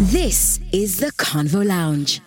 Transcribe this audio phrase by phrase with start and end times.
[0.00, 2.20] This is the Convo Lounge.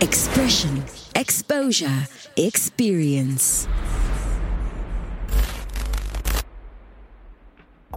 [0.00, 0.84] Expression,
[1.16, 2.06] exposure,
[2.36, 3.66] experience.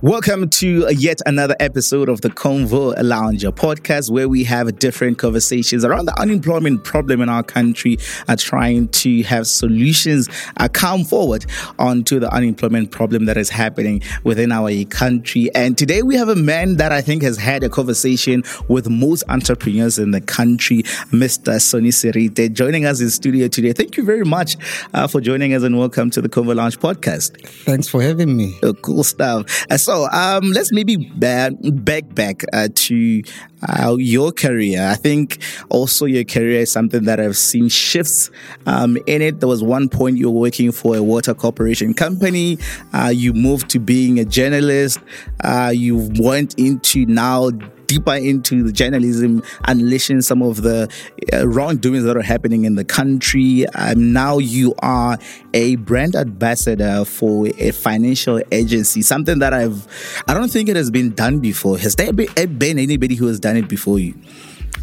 [0.03, 5.19] Welcome to yet another episode of the Convo Lounge, a podcast where we have different
[5.19, 10.27] conversations around the unemployment problem in our country, uh, trying to have solutions
[10.58, 11.45] uh, come forward
[11.77, 15.53] onto the unemployment problem that is happening within our country.
[15.53, 19.23] And today we have a man that I think has had a conversation with most
[19.30, 20.81] entrepreneurs in the country,
[21.12, 21.62] Mr.
[21.62, 23.72] Sonny Serite, joining us in studio today.
[23.72, 24.58] Thank you very much
[24.95, 27.40] uh, for joining us and welcome to the Convo Lounge podcast.
[27.66, 28.58] Thanks for having me.
[28.63, 29.68] Uh, cool stuff.
[29.70, 33.23] Uh, so um, let's maybe back back, back uh, to
[33.68, 34.88] uh, your career.
[34.88, 38.31] I think also your career is something that I've seen shifts
[38.66, 39.40] um, in it.
[39.40, 42.58] There was one point you were working for a water corporation company.
[42.94, 45.00] Uh, you moved to being a journalist.
[45.44, 47.52] Uh, you went into now
[47.91, 50.90] deeper into the journalism, unleashing some of the
[51.34, 53.67] uh, wrongdoings that are happening in the country.
[53.75, 55.17] Um, now you are
[55.53, 59.88] a brand ambassador for a financial agency, something that I've,
[60.28, 61.78] I don't think it has been done before.
[61.80, 64.16] Has there been, been anybody who has done it before you?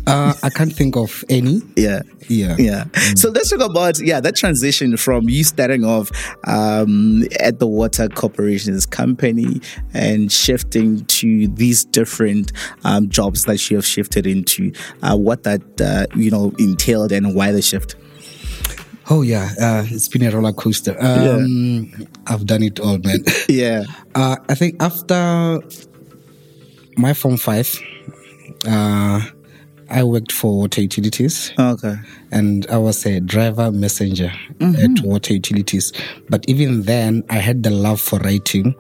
[0.07, 1.61] Uh, I can't think of any.
[1.77, 2.03] Yeah.
[2.29, 2.57] Yeah.
[2.59, 2.85] Yeah.
[2.85, 3.19] Mm.
[3.19, 6.11] So let's talk about, yeah, that transition from you starting off
[6.47, 9.61] um, at the Water Corporation's company
[9.93, 12.53] and shifting to these different
[12.85, 14.73] um, jobs that you have shifted into,
[15.03, 17.97] uh, what that, uh, you know, entailed and why the shift.
[19.11, 20.95] Oh yeah, uh, it's been a roller coaster.
[21.01, 22.07] Um, yeah.
[22.27, 23.19] I've done it all, man.
[23.49, 23.85] yeah.
[24.15, 25.61] Uh, I think after
[26.99, 27.75] my form five,
[28.67, 29.23] uh,
[29.91, 31.53] I worked for water utilities.
[31.59, 31.97] Okay.
[32.31, 34.99] And I was a driver messenger mm-hmm.
[34.99, 35.93] at water utilities.
[36.29, 38.75] But even then, I had the love for writing.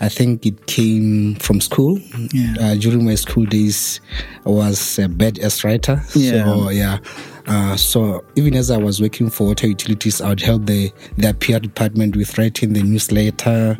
[0.00, 1.98] I think it came from school.
[2.32, 2.54] Yeah.
[2.58, 4.00] Uh, during my school days,
[4.46, 6.02] I was a bad ass writer.
[6.14, 6.44] Yeah.
[6.44, 6.98] So, yeah.
[7.46, 11.34] Uh, so even as I was working for water utilities, I would help the, the
[11.34, 13.78] PR department with writing the newsletter.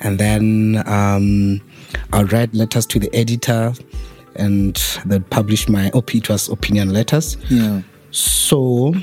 [0.00, 1.60] And then um,
[2.12, 3.72] I would write letters to the editor
[4.36, 7.36] and they published my op it was opinion letters.
[7.48, 7.82] Yeah.
[8.10, 8.94] So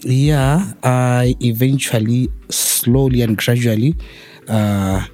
[0.00, 3.96] yeah, I eventually slowly and gradually
[4.48, 5.04] uh,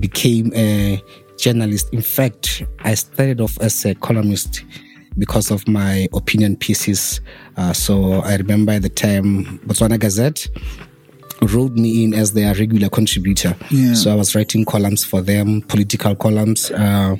[0.00, 1.00] became a
[1.38, 1.92] journalist.
[1.92, 4.64] In fact, I started off as a columnist
[5.18, 7.20] because of my opinion pieces.
[7.56, 10.48] Uh, so I remember at the time Botswana Gazette
[11.42, 13.54] wrote me in as their regular contributor.
[13.70, 13.94] Yeah.
[13.94, 16.70] So I was writing columns for them, political columns.
[16.70, 17.16] Uh,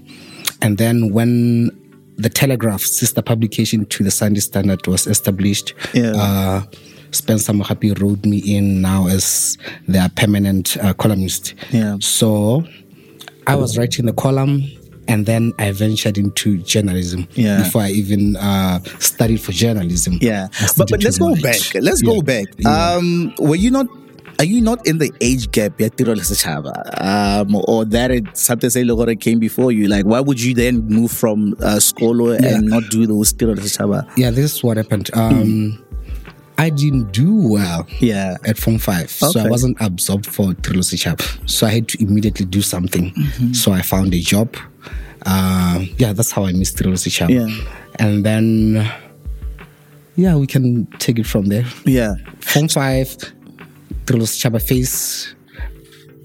[0.62, 1.70] and then when
[2.16, 6.12] the Telegraph, sister publication to the Sunday Standard, was established, yeah.
[6.16, 6.62] uh,
[7.10, 11.54] Spencer Mogapi wrote me in now as their permanent uh, columnist.
[11.70, 11.96] Yeah.
[12.00, 12.64] So
[13.46, 14.62] I was writing the column
[15.08, 17.62] and then I ventured into journalism yeah.
[17.62, 20.18] before I even uh, studied for journalism.
[20.20, 21.60] Yeah, but, but let's go back.
[21.74, 22.12] Let's yeah.
[22.12, 22.46] go back.
[22.66, 23.86] Um, were you not
[24.38, 29.18] are you not in the age gap yet, um, or that it's something say Logore
[29.18, 29.88] came before you?
[29.88, 32.56] Like, why would you then move from uh, yeah.
[32.56, 33.54] and not do those Tiro
[34.16, 35.10] Yeah, this is what happened.
[35.14, 35.82] Um, mm.
[36.58, 38.36] I didn't do well yeah.
[38.44, 39.02] at Form 5.
[39.02, 39.08] Okay.
[39.08, 43.12] So I wasn't absorbed for Trilosi So I had to immediately do something.
[43.12, 43.52] Mm-hmm.
[43.52, 44.56] So I found a job.
[45.26, 47.48] Uh, yeah, that's how I missed Trilosi Yeah.
[47.98, 48.90] And then,
[50.16, 51.66] yeah, we can take it from there.
[51.84, 52.14] Yeah.
[52.40, 53.16] Form 5,
[54.06, 55.34] Tirelo Sechaba Face,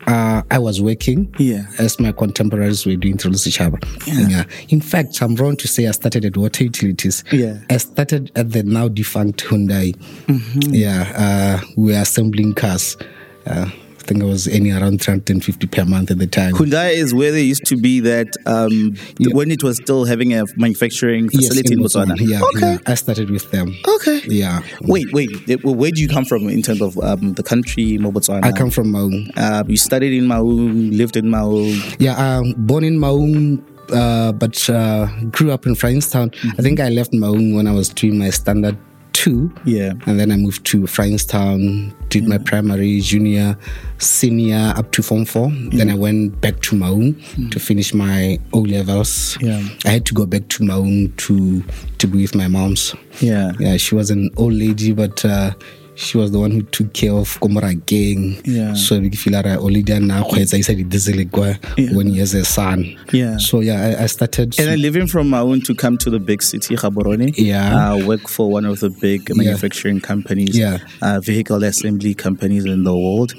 [0.08, 1.66] uh, I was working yeah.
[1.80, 3.80] as my contemporaries were doing Tirelo Sechaba.
[4.08, 4.28] Yeah.
[4.28, 4.44] yeah.
[4.70, 7.24] In fact, I'm wrong to say I started at water utilities.
[7.32, 7.60] Yeah.
[7.70, 9.96] I started at the now defunct Hyundai.
[10.28, 10.74] Mm-hmm.
[10.74, 11.12] Yeah.
[11.16, 12.98] Uh, we were assembling cars.
[13.46, 13.70] Uh,
[14.12, 16.54] think it was any around 350 per month at the time.
[16.54, 19.34] Hyundai is where they used to be that um, yeah.
[19.34, 22.16] when it was still having a manufacturing facility yes, in, in Botswana.
[22.20, 22.74] Yeah, okay.
[22.74, 22.78] Yeah.
[22.88, 23.74] I started with them.
[23.88, 24.22] Okay.
[24.26, 24.62] Yeah.
[24.82, 25.30] Wait, wait.
[25.64, 28.44] Where do you come from in terms of um, the country, Botswana?
[28.44, 29.30] I come from Maun.
[29.38, 31.80] Uh, you studied in Maun, lived in Maun.
[32.00, 36.32] Yeah, um, born in Maun, uh, but uh, grew up in Francistown.
[36.32, 36.60] Mm-hmm.
[36.60, 38.78] I think I left Maun when I was doing my standard
[39.14, 39.54] two.
[39.66, 39.94] Yeah.
[40.06, 42.30] And then I moved to Francistown, did yeah.
[42.30, 43.58] my primary, junior,
[43.98, 45.50] senior up to Form 4.
[45.50, 45.70] Yeah.
[45.78, 47.52] Then I went back to Maun mm.
[47.52, 49.38] to finish my O levels.
[49.42, 49.64] Yeah.
[49.86, 51.64] I had to go back to Maun to
[52.00, 52.96] to be with my mom's.
[53.20, 53.52] Yeah.
[53.60, 55.52] Yeah, she was an old lady, but uh,
[55.96, 58.42] she was the one who took care of Komora gang.
[58.46, 58.74] Yeah.
[58.74, 61.94] So we feel like already now kgweetsa isa di-diesel kwa Yeah.
[61.94, 62.96] when he has a son.
[63.12, 63.38] Yeah.
[63.38, 64.58] So yeah, I, I started.
[64.60, 67.34] And then leaving from Maun to come to the big city, Gaborone.
[67.38, 67.94] Yeah.
[67.94, 70.80] Uh, work for one of the big manufacturing companies, Yeah.
[71.02, 73.34] uh, vehicle assembly companies in the world.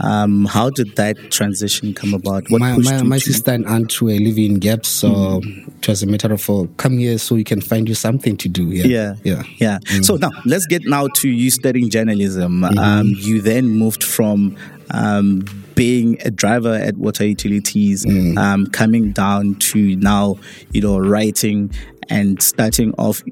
[0.00, 2.50] Um, how did that transition come about?
[2.50, 2.84] What Mm.
[2.84, 5.40] my, my, my sister and aunt were living in Gap, so
[5.80, 8.48] it was a matter of uh, come here so we can find you something to
[8.48, 8.64] do.
[8.70, 9.14] Yeah, Yeah.
[9.24, 9.42] yeah.
[9.58, 9.78] Yeah.
[10.02, 12.52] So now let's get now to you studying journalism.
[12.60, 12.78] Mm-hmm.
[12.78, 14.56] Um, you then moved from
[14.90, 15.44] um,
[15.74, 18.38] being a driver at water utilities, Mm.
[18.38, 20.36] um, coming down to now,
[20.72, 21.70] you know, writing
[22.10, 23.22] and starting off.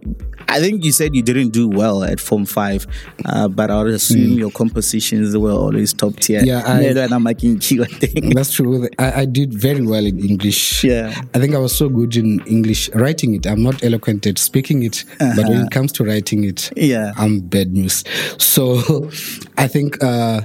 [0.49, 2.87] I think you said you didn't do well at Form 5,
[3.27, 6.41] uh, but I would assume your compositions were always top tier.
[6.41, 6.47] Mm.
[6.47, 8.31] Yeah, I- Maybe I'm making key thing.
[8.31, 8.89] That's true.
[8.99, 10.85] I, I did very well in English.
[10.85, 11.15] Yeah.
[11.35, 13.47] I think I was so good in English writing it.
[13.47, 16.87] I'm not eloquent at speaking it, but when it comes to writing it, Uh-huh.
[16.87, 17.13] Yeah.
[17.17, 18.05] I'm bad news.
[18.39, 19.11] So
[19.59, 20.41] I think uh,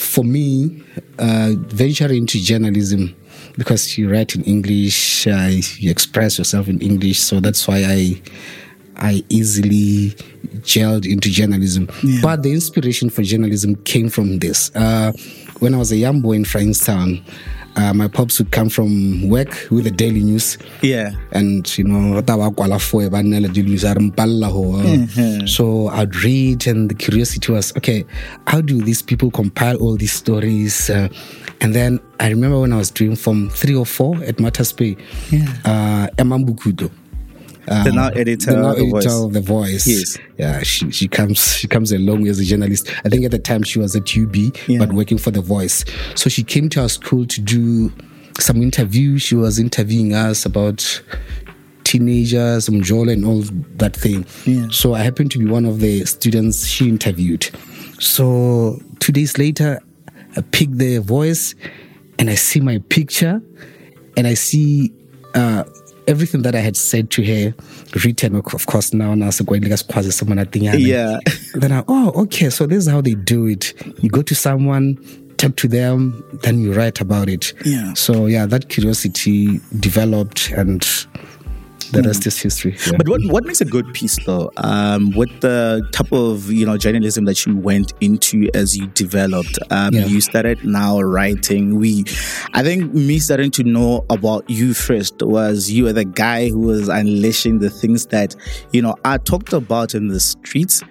[0.00, 0.82] for me,
[1.18, 3.14] uh, venturing into journalism,
[3.56, 8.22] because you write in English, uh, you express yourself in English, so that's why I.
[9.02, 10.10] I easily
[10.60, 11.88] gelled into journalism.
[12.20, 14.70] But the inspiration for journalism came from this.
[14.74, 15.12] Uh,
[15.60, 17.22] when I was a young boy in Francistown,
[17.76, 20.58] uh, my pops would come from work with the daily news.
[20.82, 21.12] Yeah.
[21.32, 24.50] And you know, ta ba kwala for ba nna le daily news, a re mpalla
[24.50, 28.04] ho, uh, so I'd read, and the curiosity was okay.
[28.46, 30.90] How do these people compile all these stories?
[30.90, 31.08] Uh,
[31.60, 34.96] and then I remember when I was doing from three or four at Matters Bay,
[35.64, 36.90] uh, Emang Bokhutlo.
[37.66, 39.06] The now editor the now editor Voice.
[39.22, 39.86] of the voice.
[39.86, 40.18] Yes.
[40.38, 42.90] Yeah, she, she comes she comes along as a journalist.
[43.04, 44.34] I think at the time she was at UB,
[44.66, 44.78] Yeah.
[44.78, 45.84] but working for the voice.
[46.14, 47.92] So she came to our school to do
[48.38, 49.18] some interview.
[49.18, 51.02] She was interviewing us about
[51.84, 53.42] teenagers, Mjolo and all
[53.76, 54.24] that thing.
[54.46, 54.66] Yeah.
[54.70, 57.50] So I happened to be one of the students she interviewed.
[57.98, 59.80] So two days later,
[60.36, 61.54] I pick the voice
[62.18, 63.42] and I see my picture
[64.16, 64.92] and I see
[65.34, 65.64] uh,
[66.10, 67.54] everything that I had said to her
[68.04, 69.14] written, of course, now.
[69.14, 70.80] now so going like as someone at the end.
[70.80, 71.18] Yeah.
[71.54, 73.74] Then I, oh, okay, so this is how they do it.
[74.02, 74.98] You go to someone,
[75.36, 77.54] talk to them, then you write about it.
[77.64, 77.94] Yeah.
[77.94, 80.86] So yeah, that curiosity developed and
[81.92, 82.76] the rest is history.
[82.86, 82.92] Yeah.
[82.96, 84.50] But what what makes a good piece though?
[84.56, 89.58] Um, with the type of you know journalism that you went into as you developed,
[89.70, 90.06] um, Yeah.
[90.06, 91.76] you started now writing.
[91.78, 92.04] We,
[92.54, 96.60] I think me starting to know about you first was you were the guy who
[96.60, 98.34] was unleashing the things that
[98.72, 100.82] you know are talked about in the streets.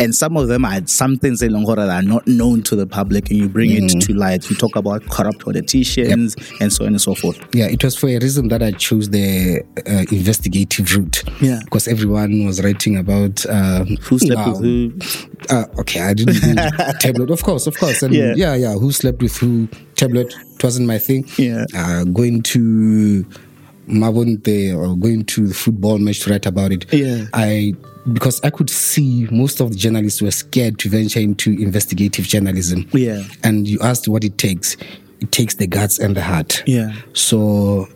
[0.00, 2.86] And some of them are some things in Longora that are not known to the
[2.86, 3.94] public, and you bring Mm.
[3.94, 4.48] it to light.
[4.50, 7.38] You talk about corrupt politicians and so on and so forth.
[7.54, 11.22] Yeah, it was for a reason that I chose the uh, investigative route.
[11.40, 11.60] Yeah.
[11.64, 14.92] Because everyone was writing about uh, Who slept with who?
[15.50, 16.54] Uh, okay, I didn't do
[17.00, 17.30] tablet.
[17.30, 18.02] Of course, of course.
[18.02, 18.32] And Yeah.
[18.36, 18.54] yeah.
[18.54, 19.68] yeah, Who slept with who?
[19.96, 20.34] Tablet.
[20.54, 21.26] It wasn't my thing.
[21.36, 21.66] Yeah.
[21.76, 23.26] Uh, going to
[23.90, 26.92] Mabonte or going to the football match to write about it.
[26.92, 27.26] Yeah.
[27.32, 27.74] I
[28.12, 32.88] because I could see most of the journalists were scared to venture into investigative journalism.
[32.92, 33.22] Yeah.
[33.44, 34.76] And you asked what it takes.
[35.20, 36.62] It takes the guts and the heart.
[36.66, 36.94] Yeah.
[37.12, 37.88] So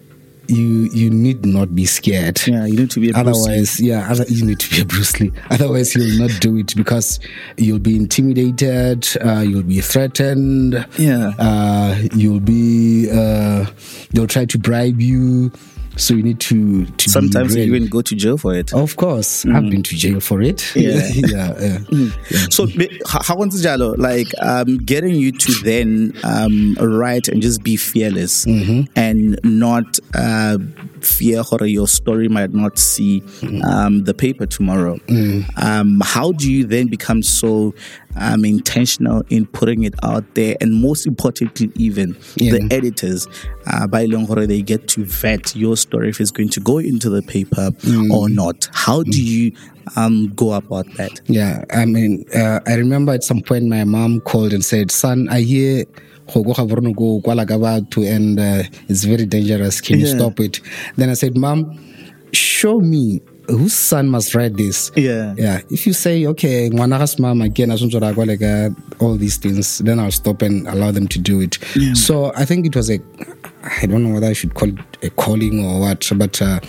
[0.49, 2.47] you you need not be scared.
[2.47, 3.53] Yeah, you need to be a Bruce Lee.
[3.53, 5.33] Otherwise, yeah, other, you need to be a Bruce Lee.
[5.51, 7.21] Otherwise, you'll not do it because
[7.57, 9.07] you'll be intimidated.
[9.25, 10.87] Uh, you'll be threatened.
[10.99, 11.33] Yeah.
[11.39, 13.09] Uh, you'll be.
[13.11, 13.67] Uh,
[14.13, 15.51] they'll try to bribe you.
[15.97, 16.87] So you need to.
[16.87, 18.73] to Sometimes you even go to jail for it.
[18.75, 20.75] Of course, I've been to jail for it.
[20.75, 21.01] Yeah.
[21.15, 21.79] yeah, yeah.
[21.91, 22.09] yeah.
[22.51, 22.67] So,
[23.07, 23.97] how was Jalo?
[23.97, 28.93] Like, um, getting you to then um, write and just be fearless Mm-hmm.
[28.97, 30.59] and not uh,
[31.05, 33.23] fear or your story might not see
[33.65, 34.97] um, the paper tomorrow.
[35.09, 35.45] Mm.
[35.63, 37.75] Um, how do you then become so
[38.17, 40.57] um, intentional in putting it out there?
[40.61, 42.53] And most importantly, even Yeah.
[42.53, 43.27] the editors,
[43.67, 46.79] uh, by long horror, they get to vet your story if it's going to go
[46.79, 48.11] into the paper Mm.
[48.11, 48.69] or not.
[48.73, 49.53] How do you
[49.97, 51.21] um, go about that?
[51.27, 55.29] Yeah, I mean, uh, I remember at some point my mom called and said, "Son,
[55.29, 55.85] I hear
[56.33, 59.81] go go Gaborone go kwala ka batho and uh, it's very dangerous.
[59.81, 60.61] Can you stop it?"
[60.97, 61.79] Then I said, "Mom,
[62.33, 64.91] show me." Whose son must write this?
[64.97, 65.35] Yeah.
[65.37, 65.61] Yeah.
[65.69, 68.71] If you say, okay, ngwana mom again, like uh,
[69.05, 71.59] all these things, then I'll stop and allow them to do it.
[71.95, 73.01] So I think it was a,
[73.83, 76.61] I don't know whether I should call it a calling or what, but uh,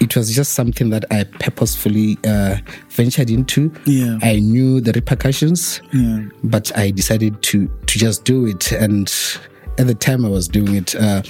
[0.00, 2.56] it was just something that I purposefully uh,
[2.88, 3.72] ventured into.
[3.84, 4.18] Yeah.
[4.22, 6.22] I knew the repercussions, Yeah.
[6.42, 8.72] but I decided to to just do it.
[8.72, 9.12] And
[9.78, 11.22] at the time I was doing it, uh,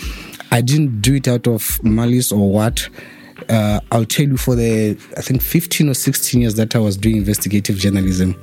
[0.53, 2.89] I didn't do it out of malice or what.
[3.49, 6.97] Uh, I'll tell you for the I think 15 or 16 years that I was
[6.97, 8.35] doing investigative journalism.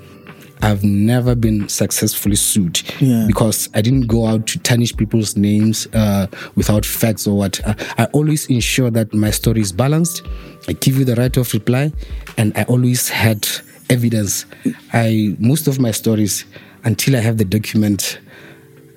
[0.61, 3.25] I've never been successfully sued Yeah.
[3.27, 7.59] because I didn't go out to tarnish people's names uh, without facts or what.
[7.65, 10.23] I, I always ensure that my story is balanced.
[10.67, 11.91] I give you the right of reply,
[12.37, 13.47] and I always had
[13.89, 14.45] evidence.
[14.93, 16.45] I most of my stories
[16.83, 18.19] until I have the document.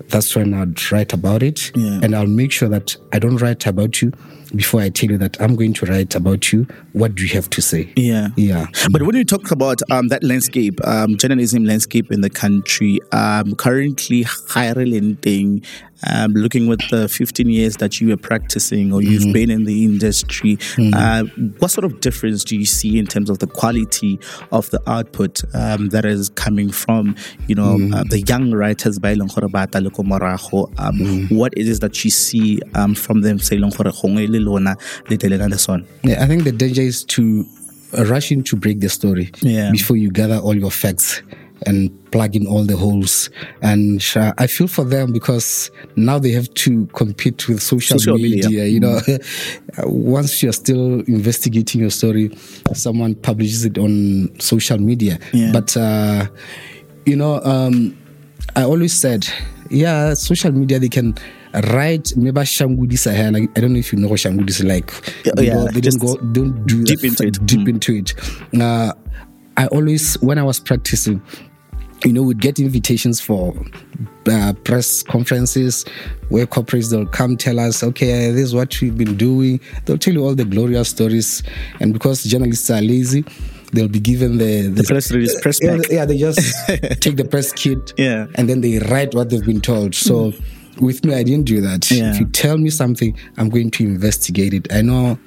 [0.09, 2.01] That's when I'd write about it, Yeah.
[2.03, 4.13] and I'll make sure that I don't write about you
[4.57, 6.67] before I tell you that I'm going to write about you.
[6.93, 7.93] What do you have to say?
[7.95, 8.29] Yeah.
[8.37, 8.67] Yeah.
[8.91, 13.55] But when you talk about um, that landscape, um, journalism landscape in the country, um,
[13.55, 15.63] currently hiring thing,
[16.07, 19.85] um, looking with the 15 years that you were practicing or you've been in the
[19.85, 20.59] industry,
[20.95, 21.25] uh,
[21.59, 24.19] what sort of difference do you see in terms of the quality
[24.53, 27.15] of the output um, that is coming from,
[27.49, 30.73] you know, uh, the young writers by Eleng gore ba ata le ko morago?
[30.79, 34.39] um, What it is that you see um, from them, say, Eleng gore gongwe le
[34.39, 34.77] lona
[35.09, 35.85] le telena le?
[36.03, 37.45] Yeah, I think the danger is to
[38.07, 39.71] rush in to break the story Yeah.
[39.73, 41.23] before you gather all your facts
[41.67, 43.31] and plug in all the holes.
[43.63, 48.17] And uh, I feel for them because now they have to compete with social, Social
[48.17, 48.49] media.
[48.49, 48.65] media.
[48.67, 49.01] You know,
[49.85, 52.31] once you're still investigating your story,
[52.75, 55.19] someone publishes it on social media.
[55.33, 55.53] Yeah.
[55.53, 56.27] But uh,
[57.07, 57.97] you know, um,
[58.57, 59.27] I always said,
[59.71, 61.15] yeah, social media they can
[61.73, 63.31] write maybe shangudisa here.
[63.31, 64.93] Like I don't know if you know what shangudisa like.
[65.37, 67.45] They yeah, don't, they don't go, don't do deep into it.
[67.47, 67.69] Deep Mm.
[67.69, 68.15] into it.
[68.61, 68.93] Uh,
[69.57, 71.21] I always when I was practicing.
[72.05, 73.55] You know, we'd get invitations for
[74.27, 75.85] uh, press conferences
[76.31, 79.61] where corporates they'll come tell us, okay, this is what we've been doing.
[79.85, 81.43] They'll tell you all the glorious stories,
[81.79, 83.25] and because journalists are lazy,
[83.73, 85.91] they'll be given the The press release, press yeah, pack.
[85.91, 86.39] yeah, they just
[87.03, 88.27] take the press kit Yeah.
[88.35, 89.95] and then they write what they've been told.
[89.95, 90.33] So
[90.81, 91.91] with me, I didn't do that.
[91.91, 92.11] Yeah.
[92.13, 94.73] If you tell me something, I'm going to investigate it.
[94.73, 95.19] I know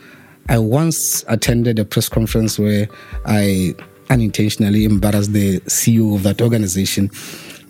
[0.49, 2.87] I once attended a press conference where
[3.25, 3.75] I
[4.10, 7.10] unintentionally embarrassed the CEO of that organization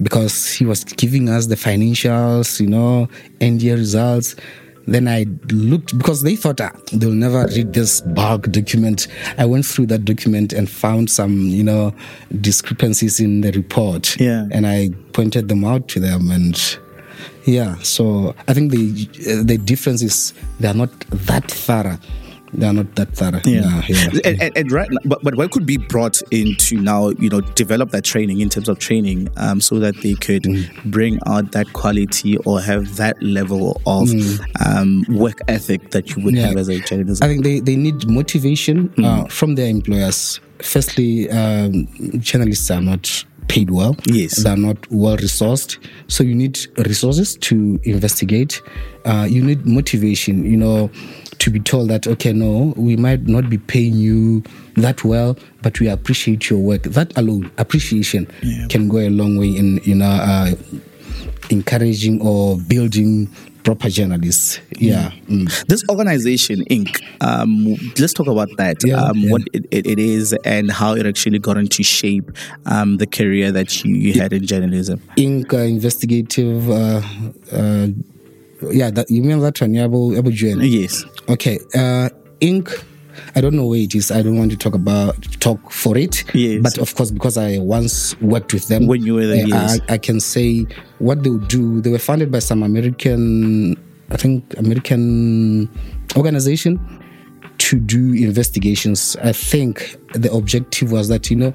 [0.01, 3.07] because he was giving us the financials, you know,
[3.41, 4.35] end year results.
[4.85, 9.07] Then I looked because they thought ah, they'll never read this bulk document.
[9.37, 11.95] I went through that document and found some, you know,
[12.41, 14.19] discrepancies in the report.
[14.19, 14.47] Yeah.
[14.51, 16.59] And I pointed them out to them and
[17.45, 21.99] yeah, so I think the the difference is they are not that thorough.
[22.53, 23.41] They are not that thorough.
[23.45, 23.81] Yeah.
[23.87, 24.09] yeah.
[24.25, 27.41] And, and, and right, now- but but what could be brought into now, you know,
[27.41, 30.45] develop that training in terms of training, um, so that they could
[30.85, 34.09] bring out that quality or have that level of
[34.65, 36.47] um, work ethic that you would Yeah.
[36.47, 37.23] have as a journalist.
[37.23, 40.39] I think they, they need motivation uh, from their employers.
[40.61, 41.87] Firstly, um,
[42.19, 43.95] journalists are not paid well.
[44.05, 44.41] Yes.
[44.43, 45.77] They're not well resourced.
[46.07, 48.61] So you need resources to investigate.
[49.05, 50.89] Uh, you need motivation, you know,
[51.43, 54.41] to be told that, okay, no, we might not be paying you
[54.75, 56.83] that well, but we appreciate your work.
[56.83, 58.27] That alone, appreciation,
[58.69, 60.51] can go a long way in, you know, uh,
[61.49, 63.27] encouraging or building
[63.65, 64.61] proper journalists.
[64.77, 65.11] Yeah.
[65.27, 65.65] Mm.
[65.65, 67.01] This organization, INK.
[67.19, 68.77] Um, let's talk about that.
[68.85, 69.31] Yeah, um, yeah.
[69.31, 72.31] What it, it, it is and how it actually got into shape
[72.65, 75.01] um, the career that you, you had in journalism.
[75.17, 75.53] INK.
[75.53, 76.69] Uh, investigative.
[76.69, 77.01] Uh,
[77.51, 77.87] uh,
[78.71, 79.73] yeah, that, you mean that one?
[79.73, 80.61] Yeah, Abu Juan.
[80.61, 81.05] Yes.
[81.29, 81.59] Okay.
[81.73, 82.83] Uh, INK.
[83.35, 84.11] I don't know where it is.
[84.11, 86.23] I don't want to talk about talk for it.
[86.33, 86.61] Yes.
[86.63, 89.79] But of course, because I once worked with them, When you were there, I, yes.
[89.87, 90.65] I, I can say
[90.99, 91.79] what they would do.
[91.81, 93.75] They were funded by some American,
[94.09, 95.69] I think, American
[96.17, 96.79] organization
[97.59, 99.15] to do investigations.
[99.21, 101.53] I think the objective was that you know.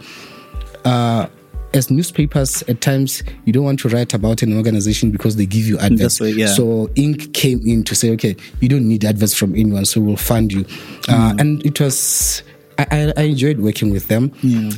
[0.85, 1.27] Uh,
[1.75, 5.67] as newspapers, at times you don't want to write about an organization because they give
[5.67, 6.21] you adverts.
[6.21, 6.47] Right, yeah.
[6.47, 7.33] So INK.
[7.35, 10.65] came in to say, okay, you don't need adverts from anyone, so we'll fund you.
[11.09, 12.43] Uh, and it was,
[12.79, 14.33] I, I, enjoyed working with them.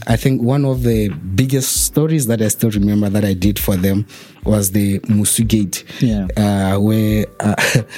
[0.06, 3.76] I think one of the biggest stories that I still remember that I did for
[3.76, 4.06] them
[4.44, 6.26] was the Musu Gate, Yeah.
[6.36, 7.54] uh, where uh,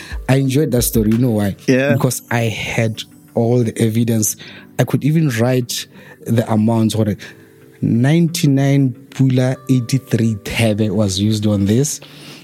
[0.29, 1.11] I enjoyed that story.
[1.13, 1.57] You know why?
[1.67, 1.95] Yeah.
[1.95, 3.03] Because I had
[3.35, 4.37] all the evidence.
[4.79, 5.87] I could even write
[6.27, 7.17] the amounts or
[7.83, 12.01] 99 Pula 83 Tebe was used on this.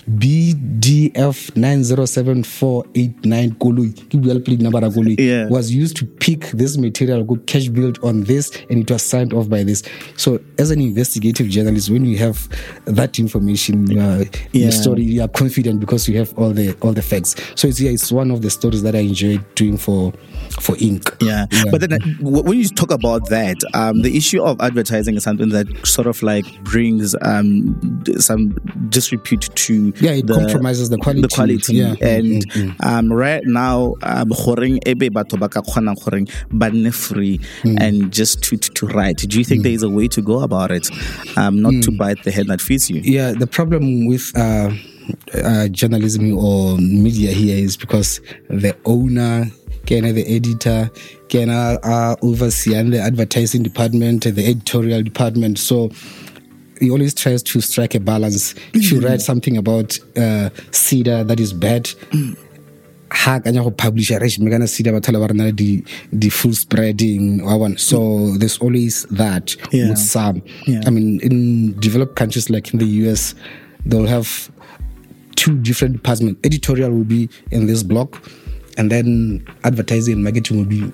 [0.09, 5.49] BDF 907489 Koloi, ke bua le plate number ya koloi, Yeah.
[5.50, 9.49] was used to pick this material, go Cashbuild on this, and it was signed off
[9.50, 9.83] by this.
[10.16, 12.49] So, as an investigative journalist, when you have
[12.87, 14.62] that information, uh, are, Yeah.
[14.62, 17.35] your story, you are confident because you have all the all the facts.
[17.54, 20.14] So, it's, yeah, it's one of the stories that I enjoyed doing for
[20.52, 21.17] for INK.
[21.23, 21.47] Yeah.
[21.71, 25.49] But then uh, when you talk about that, um, the issue of advertising is something
[25.50, 27.78] that sort of like brings um,
[28.19, 28.52] some
[28.88, 31.23] disrepute to Yeah, it compromises the quality.
[31.23, 31.75] The quality.
[31.76, 31.95] Yeah.
[32.00, 36.93] And Mm, um, right now, um, goreng ebe batho ba ka kgona goreng ba nne
[36.95, 37.76] free Mm.
[37.81, 39.19] and just to, to, to write.
[39.28, 40.88] Do you think there is a way to go about it?
[41.37, 41.83] Um, not Mm.
[41.83, 43.00] to bite the hand that feeds you.
[43.05, 44.71] Yeah, the problem with uh,
[45.35, 49.47] uh, journalism or media here is because the owner,
[49.88, 50.90] can the editor,
[51.30, 55.59] can uh, oversee the advertising department, the editorial department.
[55.59, 55.90] So
[56.78, 58.54] he always tries to strike a balance.
[58.75, 61.88] If you write something about uh, CEDA that is bad,
[63.11, 66.52] ha kanya go publisher re me kana CEDA ba thola ba rena di di full
[66.52, 69.88] spreading wa bona so there's always that Yeah.
[69.88, 70.83] with some Yeah.
[70.87, 73.35] i mean in developed countries like in the us
[73.87, 74.28] they'll have
[75.37, 78.21] two different departments editorial will be in this block
[78.78, 80.92] and then advertising and marketing will be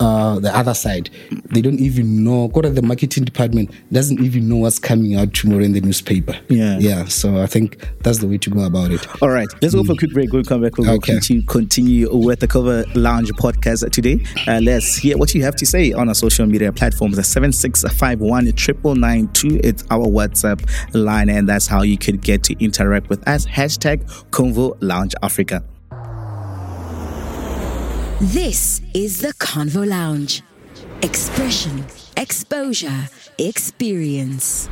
[0.00, 1.10] uh, the other side.
[1.52, 2.48] They don't even know.
[2.48, 6.36] Go to the marketing department doesn't even know what's coming out tomorrow in the newspaper.
[6.48, 6.78] Yeah.
[6.80, 7.04] yeah.
[7.04, 9.06] So I think that's the way to go about it.
[9.22, 10.32] All right, let's go for a quick break.
[10.32, 10.76] We'll come back.
[10.76, 11.12] We'll Okay.
[11.12, 14.24] continue, continue with the Convo Lounge podcast today.
[14.48, 17.14] Uh, let's hear what you have to say on our social media platforms.
[17.14, 19.60] The 7651 992.
[19.62, 23.46] It's our WhatsApp line, and that's how you could get to interact with us.
[23.46, 25.62] Hashtag Convo Lounge Africa.
[28.26, 30.42] This is the Convo Lounge.
[31.02, 31.84] Expression,
[32.16, 34.68] exposure, experience.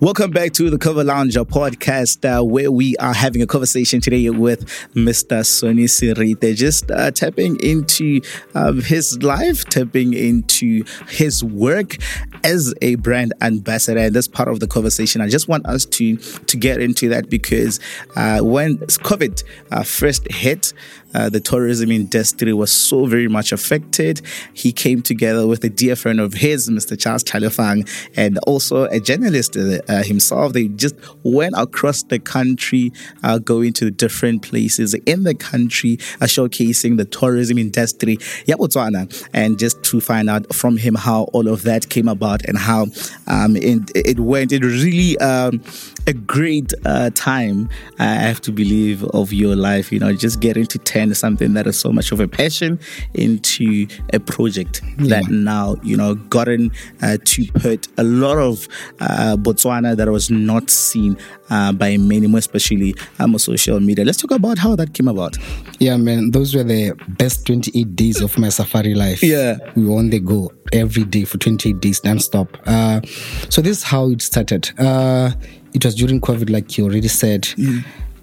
[0.00, 4.30] Welcome back to the Convo Lounge podcast, uh, where we are having a conversation today
[4.30, 4.64] with
[4.94, 5.44] Mr.
[5.44, 8.20] Sonny Serite, just uh, tapping into
[8.54, 11.96] um, his life, tapping into his work
[12.44, 13.98] as a brand ambassador.
[13.98, 15.20] And that's part of the conversation.
[15.20, 17.80] I just want us to to get into that because
[18.14, 20.74] uh, when COVID uh, first hit,
[21.14, 24.20] uh, the tourism industry was so very much affected.
[24.52, 26.98] He came together with a dear friend of his, Mr.
[26.98, 30.52] Charles Chalifang, and also a journalist uh, uh, himself.
[30.52, 36.26] They just went across the country, uh, going to different places in the country, uh,
[36.26, 41.62] showcasing the tourism industry, Botswana, and just to find out from him how all of
[41.62, 42.86] that came about and how
[43.26, 44.52] um, it, it went.
[44.52, 45.62] It really um,
[46.06, 49.92] a great uh, time, I have to believe, of your life.
[49.92, 52.78] You know, just getting to turn something that is so much of a passion
[53.14, 56.70] into a project that now, you know, gotten
[57.02, 58.68] uh, to put a lot of
[59.00, 61.16] uh, Botswana that was not seen
[61.50, 64.04] uh, by many, more especially um, on social media.
[64.04, 65.36] Let's talk about how that came about.
[65.78, 69.22] Yeah, man, those were the best 28 days of my safari life.
[69.22, 69.58] Yeah.
[69.74, 72.56] We were on the go every day for 28 days non-stop.
[72.66, 73.00] Uh,
[73.48, 74.70] so this is how it started.
[74.78, 75.32] Uh,
[75.74, 77.48] it was during COVID, like you already said.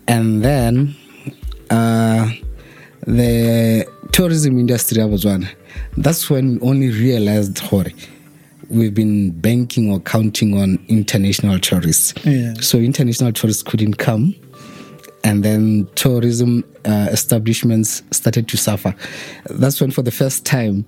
[0.07, 0.95] And then
[1.69, 2.29] uh,
[3.07, 5.47] the tourism industry of Botswana,
[5.97, 7.85] that's when we only realized, Hore,
[8.69, 12.13] we've been banking or counting on international tourists.
[12.25, 12.53] Yeah.
[12.61, 14.35] So international tourists couldn't come
[15.23, 18.95] and then tourism uh, establishments started to suffer.
[19.49, 20.85] That's when, for the first time,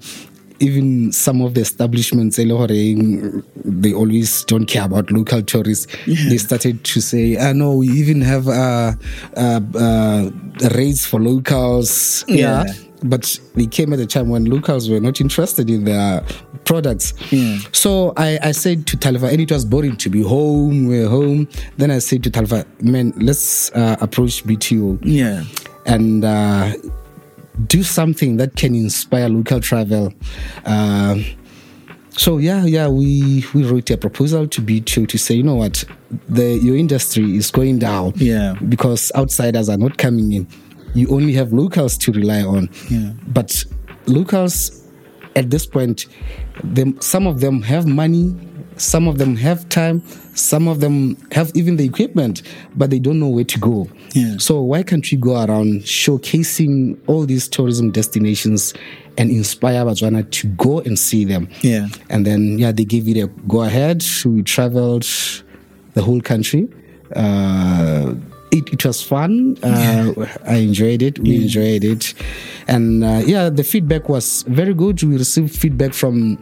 [0.59, 5.87] even some of the establishments, they always don't care about local tourists.
[6.05, 8.93] They started to say, "Ah, know we even have uh,
[9.35, 10.31] uh, uh,
[10.75, 12.63] rates for locals." Yeah.
[13.03, 16.23] But they came at a time when locals were not interested in their
[16.65, 17.13] products.
[17.71, 21.47] So I, I said to Talva, and it was boring to be home, we're home.
[21.77, 25.43] Then I said to Talva, man, let's uh, approach BTO Yeah.
[25.85, 26.73] and uh,
[27.65, 30.13] do something that can inspire local travel.
[30.65, 31.17] Uh,
[32.11, 35.83] so yeah, yeah, we we wrote a proposal to BTO to say, you know what,
[36.27, 38.13] the your industry is going down.
[38.15, 38.55] Yeah.
[38.67, 40.47] because outsiders are not coming in.
[40.93, 42.69] You only have locals to rely on.
[42.89, 43.11] Yeah.
[43.27, 43.63] But
[44.07, 44.83] locals
[45.35, 46.07] at this point,
[46.63, 48.35] them some of them have money,
[48.77, 50.01] some of them have time,
[50.35, 52.43] some of them have even the equipment,
[52.75, 53.87] but they don't know where to go.
[54.13, 54.35] Yeah.
[54.37, 58.73] So why can't we go around showcasing all these tourism destinations
[59.17, 61.49] and inspire Botswana to go and see them?
[61.61, 61.87] Yeah.
[62.09, 64.03] And then yeah, they gave it a go ahead.
[64.25, 65.07] We traveled
[65.93, 66.67] the whole country.
[67.15, 68.13] Uh,
[68.51, 69.57] it, it was fun.
[69.61, 70.13] Uh,
[70.45, 71.19] I enjoyed it.
[71.19, 72.13] We enjoyed it,
[72.67, 75.01] and uh, yeah, the feedback was very good.
[75.03, 76.37] We received feedback from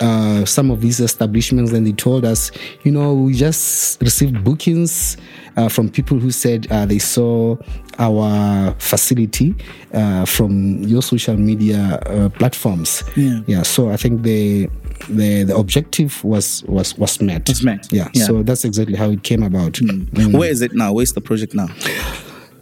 [0.00, 2.50] uh, some of these establishments, and they told us,
[2.82, 5.16] you know, we just received bookings
[5.56, 7.56] uh, from people who said uh, they saw
[7.98, 9.54] our facility
[9.92, 13.02] uh, from your social media uh, platforms.
[13.16, 13.40] Yeah.
[13.46, 13.62] yeah.
[13.62, 14.68] So I think the
[15.08, 17.48] the the objective was was was met.
[17.48, 17.86] Was met.
[17.92, 18.08] Yeah.
[18.14, 18.24] Yeah.
[18.24, 19.72] So that's exactly how it came about.
[19.74, 20.38] Mm.
[20.38, 20.92] Where is it now?
[20.92, 21.68] Where's the project now?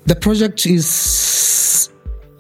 [0.07, 1.89] The project is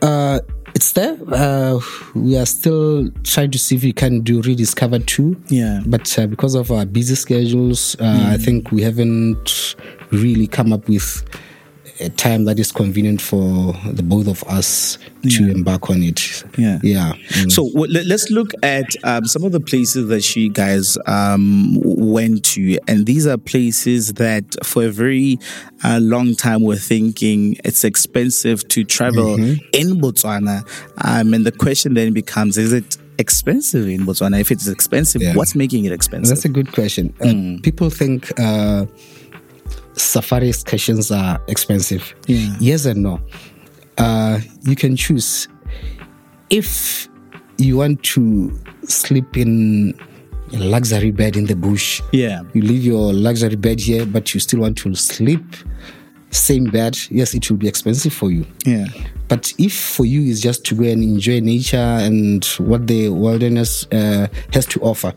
[0.00, 0.38] Uh,
[0.78, 1.18] it's there.
[1.32, 1.80] Uh,
[2.14, 5.36] we are still trying to see if we can do rediscover two.
[5.48, 5.82] Yeah.
[5.84, 9.74] But uh, because of our busy schedules, uh, I think we haven't
[10.12, 11.24] really come up with
[12.00, 16.44] a time that is convenient for the both of us to embark on it.
[16.56, 16.78] Yeah.
[16.82, 17.12] Yeah.
[17.30, 17.50] Mm.
[17.50, 21.76] So w- let- let's look at um, some of the places that you guys um,
[21.82, 25.38] went to, and these are places that for a very
[25.82, 30.62] uh, long time were thinking it's expensive to travel in Botswana,
[31.04, 34.40] um, and the question then becomes: Is it expensive in Botswana?
[34.40, 35.34] If it's expensive, Yeah.
[35.34, 36.28] what's making it expensive?
[36.36, 37.12] That's a good question.
[37.20, 38.86] Uh, people think uh,
[39.98, 42.14] safari excursions are expensive.
[42.26, 42.56] Yeah.
[42.60, 43.20] Yes and no.
[43.96, 45.48] Uh, you can choose.
[46.50, 47.08] If
[47.58, 49.98] you want to sleep in
[50.52, 54.40] a luxury bed in the bush, yeah, you leave your luxury bed here, but you
[54.40, 55.42] still want to sleep
[56.30, 56.96] same bed.
[57.10, 58.46] Yes, it will be expensive for you.
[58.66, 58.86] yeah,
[59.28, 63.86] But if for you is just to go and enjoy nature and what the wilderness
[63.92, 65.14] uh, has to offer,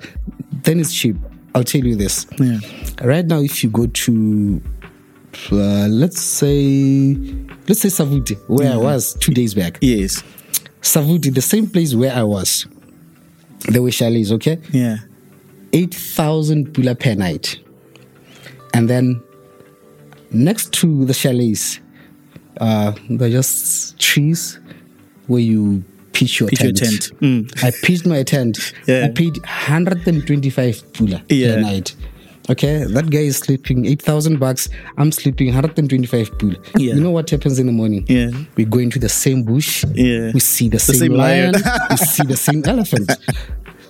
[0.64, 1.18] then it's cheap.
[1.54, 2.26] I'll tell you this.
[2.40, 2.60] Yeah.
[3.02, 4.62] Right now, if you go to,
[5.52, 7.14] uh, let's say,
[7.68, 9.78] let's say Savuti, where I was two days back.
[9.82, 10.24] yes,
[10.82, 12.66] Savuti, the same place where I was.
[13.70, 14.60] There were chalets, okay?
[14.72, 14.98] yeah,
[15.74, 17.60] 8,000 pula per night.
[18.74, 19.22] And then
[20.32, 21.80] next to the chalets,
[22.60, 24.60] uh, they're just trees
[25.28, 25.84] where you
[26.14, 27.02] pitch your Pitch your tent.
[27.10, 27.20] tent.
[27.22, 27.64] Mm.
[27.64, 28.74] I pitched my tent.
[28.88, 29.06] Yeah.
[29.06, 31.56] I paid 125 pula Yeah.
[31.56, 31.96] per night.
[32.50, 34.68] Okay, that guy is sleeping 8,000 bucks.
[34.98, 36.56] I'm sleeping 125 pula.
[36.78, 36.96] Yeah.
[36.96, 38.04] You know what happens in the morning?
[38.10, 38.32] Yeah.
[38.56, 39.86] We go into the same bush.
[39.94, 40.32] Yeah.
[40.34, 41.52] We see the, same, same lion.
[41.54, 41.64] lion.
[41.92, 43.12] we see the same elephant.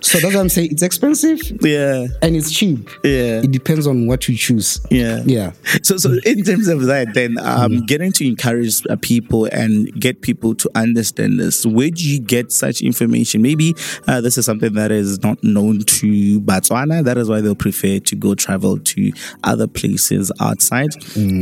[0.02, 0.72] So that's what I'm saying.
[0.72, 2.08] It's expensive yeah.
[2.22, 2.90] and it's cheap.
[3.04, 3.42] Yeah.
[3.44, 4.80] It depends on what you choose.
[4.90, 5.22] Yeah.
[5.26, 5.52] Yeah.
[5.84, 10.22] So, so in terms of that, then um, getting to encourage uh, people and get
[10.22, 13.42] people to understand this, where do you get such information?
[13.42, 13.76] Maybe
[14.08, 17.04] uh, this is something that is not known to Botswana.
[17.04, 19.12] That is why they'll prefer to go travel to
[19.44, 20.90] other places outside.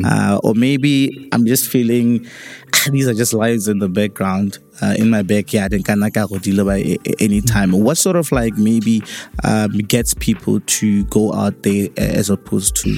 [0.05, 2.29] Uh, or maybe I'm just feeling "Ah,
[2.91, 4.59] these are just lions in the background.
[4.81, 7.73] Uh, in my backyard and can go deliver a- a- any time.
[7.73, 9.03] What sort of like maybe
[9.43, 12.97] um, gets people to go out there as opposed to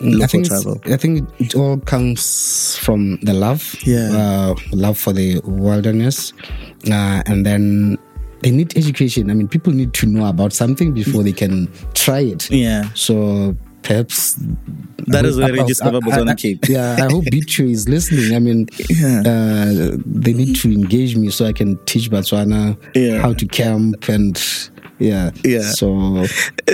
[0.00, 0.80] local I think travel?
[0.86, 4.08] I think it all comes from the love, Yeah.
[4.16, 6.32] uh, love for the wilderness,
[6.90, 7.98] uh, and then
[8.40, 9.30] they need education.
[9.30, 12.50] I mean, people need to know about something before they can try it.
[12.50, 12.88] Yeah.
[12.94, 14.36] So perhaps
[15.06, 16.58] That is where I- I- I- Botswana I- came.
[16.68, 18.34] Yeah, I hope Bichu is listening.
[18.34, 19.20] I mean, Yeah.
[19.24, 23.20] uh, they need to engage me so I can teach Botswana Yeah.
[23.22, 24.36] how to camp and
[24.98, 25.60] yeah, Yeah.
[25.62, 25.94] So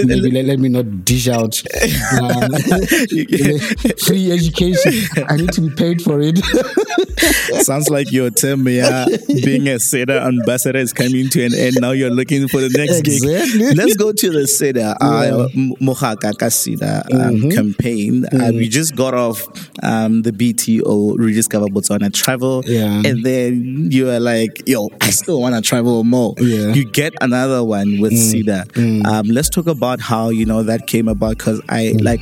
[0.04, 2.48] maybe let, let me not dish out uh,
[4.06, 4.92] free education.
[5.28, 6.38] I need to be paid for it.
[7.64, 9.06] Sounds like your term, yeah,
[9.44, 11.76] being a CEDA ambassador is coming to an end.
[11.80, 13.58] Now you're looking for the next Exactly.
[13.58, 13.76] gig.
[13.76, 15.48] Let's go to the CEDA, uh,
[15.80, 18.26] Mohaka Kasida um, campaign.
[18.32, 19.46] Um, you just got off
[19.82, 22.62] um, the BTO Rediscover Botswana travel.
[22.66, 23.02] Yeah.
[23.04, 26.34] And then you are like, yo, I still want to travel more.
[26.38, 26.72] Yeah.
[26.74, 29.06] You get another one with CEDA.
[29.06, 32.20] Um, let's talk about how, you know, that came about because I like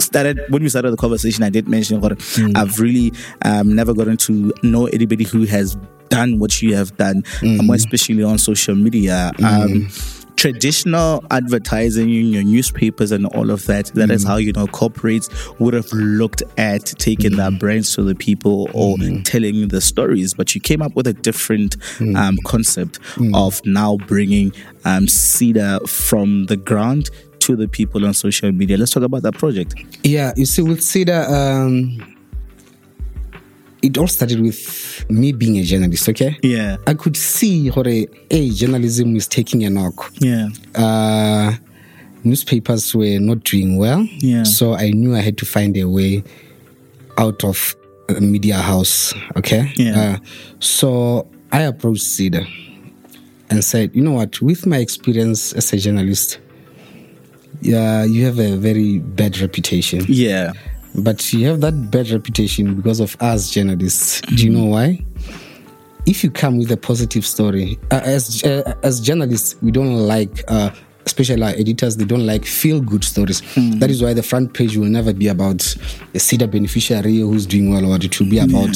[0.00, 2.12] started when we started the conversation i did mention what
[2.54, 3.12] i've really
[3.44, 5.76] um, never gotten to know anybody who has
[6.08, 9.30] done what you have done um, more especially on social media.
[9.44, 9.88] Um,
[10.38, 15.28] traditional advertising in your newspapers and all of that That is how you know corporates
[15.58, 20.34] would have looked at taking their brands to the people or telling the stories.
[20.34, 21.76] But you came up with a different
[22.16, 23.00] um, concept
[23.34, 24.52] of now bringing
[24.84, 28.78] um, CEDA from the ground to the people on social media.
[28.78, 29.74] Let's talk about that project.
[30.04, 32.17] Yeah, you see, with CEDA, um,
[33.82, 36.36] it all started with me being a journalist, okay?
[36.42, 36.76] Yeah.
[36.86, 40.12] I could see how a hey, journalism is taking a knock.
[40.18, 40.48] Yeah.
[40.74, 41.54] Uh,
[42.24, 44.04] newspapers were not doing well.
[44.18, 44.42] Yeah.
[44.42, 46.24] So I knew I had to find a way
[47.16, 47.76] out of
[48.08, 49.70] a media house, okay?
[49.76, 50.00] Yeah.
[50.00, 50.18] Uh,
[50.60, 52.46] so I approached CEDA
[53.50, 56.40] and said, you know what, with my experience as a journalist,
[57.60, 60.04] yeah, you have a very bad reputation.
[60.08, 60.52] Yeah.
[60.94, 64.20] But you have that bad reputation because of us journalists.
[64.22, 65.04] Do you know why?
[66.06, 70.42] If you come with a positive story, uh, as uh, as journalists, we don't like,
[70.48, 70.70] uh,
[71.04, 73.42] especially our editors, they don't like feel good stories.
[73.78, 75.60] That is why the front page will never be about
[76.14, 78.74] a CEDA beneficiary who's doing well, or it will be about.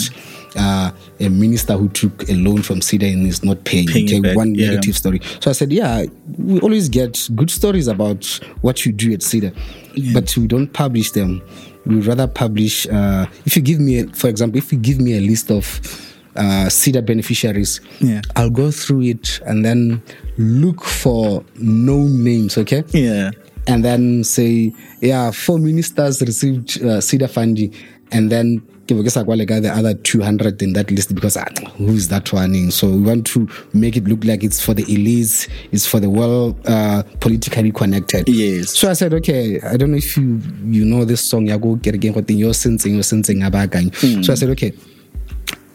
[0.55, 3.87] Uh, a minister who took a loan from CEDA and is not paying.
[3.87, 4.69] Paying okay, back, one yeah.
[4.69, 5.23] negative story.
[5.41, 6.05] So I said, yeah,
[6.37, 8.27] we always get good stories about
[8.61, 11.41] what you do at CEDA, but we don't publish them.
[11.85, 12.87] We rather publish.
[12.89, 15.81] Uh, if you give me, a, for example, if you give me a list of
[16.37, 17.81] uh, CEDA beneficiaries.
[18.01, 18.23] Yeah.
[18.37, 20.03] I'll go through it and then
[20.39, 22.85] look for known names, okay?
[22.89, 23.31] Yeah.
[23.67, 27.75] And then say, yeah, four ministers received uh, CEDA funding.
[28.11, 31.37] And then ke be ke sa kwale ka the other 200 in that list because
[31.37, 32.55] ah, who is that one?
[32.55, 32.71] in?
[32.71, 36.11] So we want to make it look like it's for the elites, it's for the
[36.11, 38.29] well uh, politically connected.
[38.29, 38.77] Yes.
[38.77, 41.77] So I said, okay, I don't know if you you know this song, ya go
[41.77, 44.25] kerekeng gote yo sentseng yo sentseng a baakanye.
[44.25, 44.73] So I said, okay,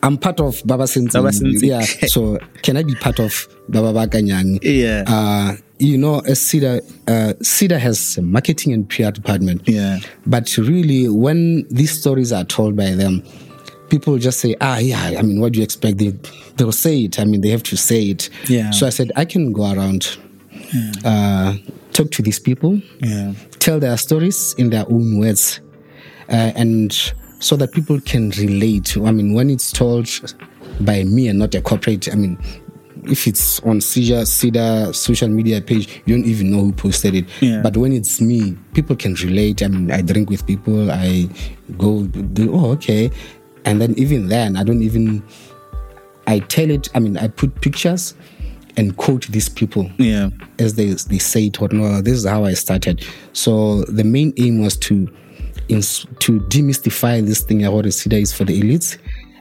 [0.08, 1.14] I'm part of Baba Sentseng.
[1.14, 1.62] Baba Sentseng.
[1.68, 1.82] Yeah.
[2.08, 4.60] So can I be part of Baba Bakanyang?
[4.62, 5.04] Yeah.
[5.06, 9.68] Uh, you know, CEDA, uh, CEDA has a marketing and PR department.
[9.68, 10.00] Yeah.
[10.26, 13.22] But really, when these stories are told by them,
[13.90, 15.98] people just say, ah, yeah, I mean, what do you expect?
[15.98, 16.14] They,
[16.56, 17.20] they'll say it.
[17.20, 18.30] I mean, they have to say it.
[18.48, 18.72] Yeah.
[18.72, 20.18] So I said, I can go around,
[21.04, 21.56] uh,
[21.92, 23.34] talk to these people, Yeah.
[23.60, 25.60] tell their stories in their own words,
[26.30, 26.92] uh, and
[27.40, 28.98] so that people can relate.
[28.98, 30.08] I mean, when it's told
[30.82, 32.38] by me and not a corporate, I mean,
[33.04, 37.26] if it's on CEDA, CEDA social media page, you don't even know who posted it.
[37.42, 37.62] Yeah.
[37.62, 39.64] But when it's me, people can relate.
[39.64, 41.30] I mean, I drink with people, I
[41.78, 43.12] go, do, oh, okay.
[43.66, 45.24] And then even then, I don't even,
[46.26, 48.14] I tell it, I mean, I put pictures
[48.76, 50.30] and quote these people Yeah.
[50.60, 54.34] as they they say it or no this is how i started so the main
[54.38, 55.10] aim was to
[55.70, 58.98] ins- to demystify this thing about CEDA is for the elites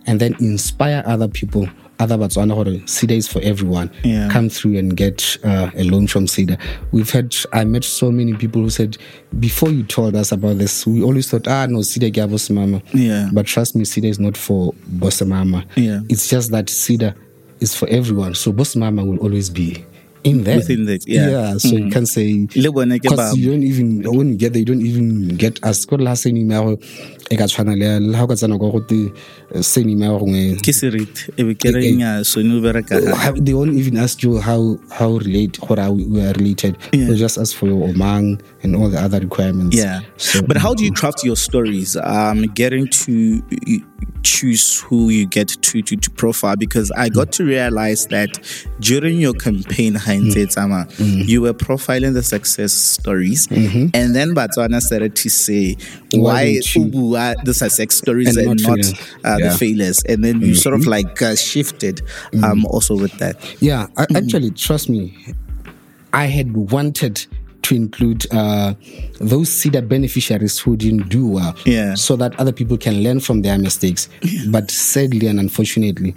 [0.06, 4.28] and then inspire other people other Botswana gore CEDA is for everyone Yeah.
[4.30, 6.58] come through and get uh, a loan from CEDA
[6.92, 8.98] we've had I met so many people who said
[9.40, 12.82] before you told us about this we always thought ah no ke ya boss mama
[12.92, 13.30] Yeah.
[13.32, 16.00] but trust me CEDA is not for boss mama Yeah.
[16.10, 17.14] it's just that CEDA
[17.60, 19.82] is for everyone so boss mama will always be
[20.26, 21.28] in there Within the- yeah.
[21.30, 21.92] yeah so you mm.
[21.94, 24.82] can say Le bone ke because you don't even when you get there you don't
[24.90, 26.74] even get asked ko la seni ma go
[27.30, 28.98] e ka tshwana le le ha o ka tsena go go te
[29.54, 31.30] eh, seni ma go ngwe Ke seriti.
[31.38, 31.96] E be ke re eh, eh.
[32.02, 35.92] nya so ne bereka oh, they won't even ask you how how relate or how
[35.92, 37.06] we are related Yeah.
[37.08, 40.00] they just ask for your omang and all the other requirements Yeah.
[40.16, 41.00] so but how do you mm.
[41.00, 41.96] craft your stories?
[41.96, 43.42] Um, getting to
[44.22, 48.28] choose who you get to, to to profile because I got to realize that
[48.80, 50.54] during your campaign, Heinze mm.
[50.54, 51.26] Tama, mm.
[51.26, 53.88] you were profiling the success stories, mm-hmm.
[53.94, 55.76] and then Batswana started to say
[56.12, 58.78] why don't you- uh, the success stories And and, not
[59.24, 60.90] uh, the failures, and then you sort of mm-hmm.
[60.90, 62.44] like uh, shifted mm-hmm.
[62.44, 63.36] um, also with that.
[63.62, 65.34] Yeah, I, actually, trust me,
[66.12, 67.26] I had wanted
[67.66, 68.74] to include uh,
[69.20, 71.94] those CEDA beneficiaries who didn't do well, Yeah.
[71.94, 74.08] so that other people can learn from their mistakes.
[74.48, 76.14] But sadly and unfortunately,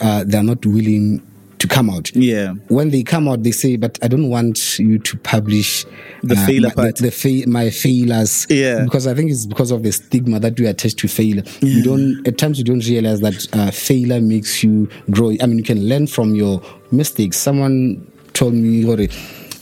[0.00, 1.22] uh, they're not willing
[1.58, 2.10] to come out.
[2.16, 2.54] Yeah.
[2.68, 5.84] When they come out, they say, "But I don't want you to publish
[6.24, 6.96] The failure my, part.
[6.96, 8.82] the, the fa- my failures." Yeah.
[8.84, 11.44] because I think it's because of the stigma that we attach to failure.
[11.60, 15.36] You don't at times you don't realize that uh, failure makes you grow.
[15.40, 16.60] I mean, you can learn from your
[16.90, 17.36] mistakes.
[17.38, 19.06] Someone told me, "Gore,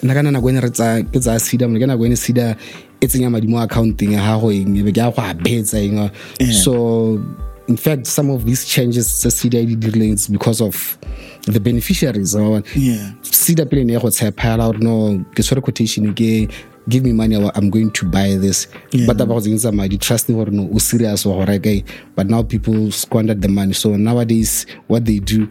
[0.03, 0.71] nna ka nako ene re
[1.13, 2.57] ke tsa sida mo ke nako ene sida
[3.01, 5.99] e tsenya madi mo ya gago eng e be ke a go a betsa eng
[5.99, 6.11] ah.
[6.53, 7.21] so
[7.69, 10.99] in fact some of these changes tsa sida di dirileng it's because of
[11.47, 13.13] the beneficiaries ah, Yeah.
[13.23, 16.49] sida pele ne ya go gore no ke tshwere quotation ke
[16.89, 18.67] give me money i'm going to buy this.
[18.91, 19.07] Yeah.
[19.07, 21.85] but about tsenyetsa madi trust me gore no o serious wa go reka
[22.17, 23.73] but now people squandered the money.
[23.73, 25.49] So nowadays what they do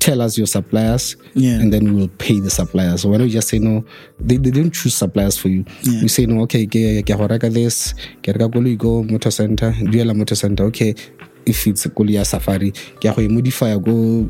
[0.00, 1.60] tell us your suppliers Yeah.
[1.60, 3.02] and then we will pay the suppliers.
[3.02, 3.84] So why don't you just say no?
[4.18, 5.64] They, they don't choose suppliers for you.
[5.82, 6.00] Yeah.
[6.00, 7.94] You say no, okay, ke ke go reka this,
[8.48, 10.94] koloi go motor center, duela motor center, okay.
[11.46, 12.72] If it's a koloi ya safari,
[13.28, 14.26] modify go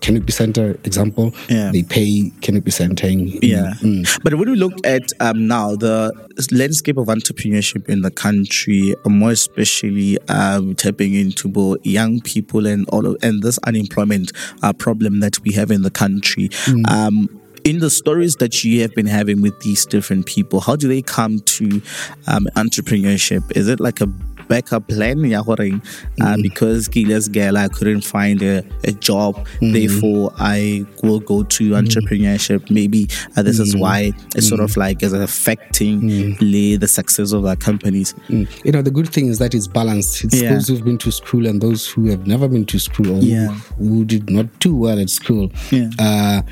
[0.00, 1.70] canopy center example, Yeah.
[1.72, 3.08] they pay canopy center.
[3.08, 3.74] Yeah.
[4.22, 6.12] But when we look at um, now the
[6.52, 12.66] landscape of entrepreneurship in the country, uh, more especially um, tapping into both young people
[12.66, 16.50] and all of, and this unemployment uh, problem that we have in the country.
[16.88, 17.28] Um,
[17.64, 21.02] in the stories that you have been having with these different people, how do they
[21.02, 21.82] come to
[22.26, 23.42] um, entrepreneurship?
[23.56, 24.06] Is it like a
[24.48, 25.80] backup plan ya gore,
[26.20, 31.70] uh, because Gile's girl I couldn't find a, a job therefore I will go to
[31.70, 37.44] entrepreneurship maybe uh, this is why it's sort of like is affecting the success of
[37.44, 38.46] our companies Mm.
[38.64, 40.24] You know, the good thing is that it's balanced.
[40.24, 40.54] It's Yeah.
[40.54, 43.48] those who've been to school and those who have never been to school or Yeah.
[43.78, 45.50] who, who did not do well at school.
[45.70, 45.88] Yeah.
[45.98, 46.42] Uh,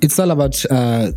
[0.00, 1.12] it's all about uh,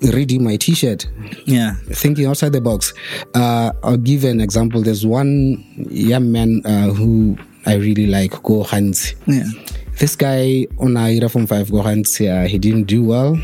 [0.00, 1.06] reading my t-shirt
[1.44, 2.94] yeah thinking outside the box.
[3.34, 4.80] Uh, I'll give an example.
[4.82, 9.14] There's one young man uh, who I really like, Go Hans.
[9.26, 9.44] yeah
[9.98, 13.36] This guy on a from five Go Hans, uh, he didn't do well.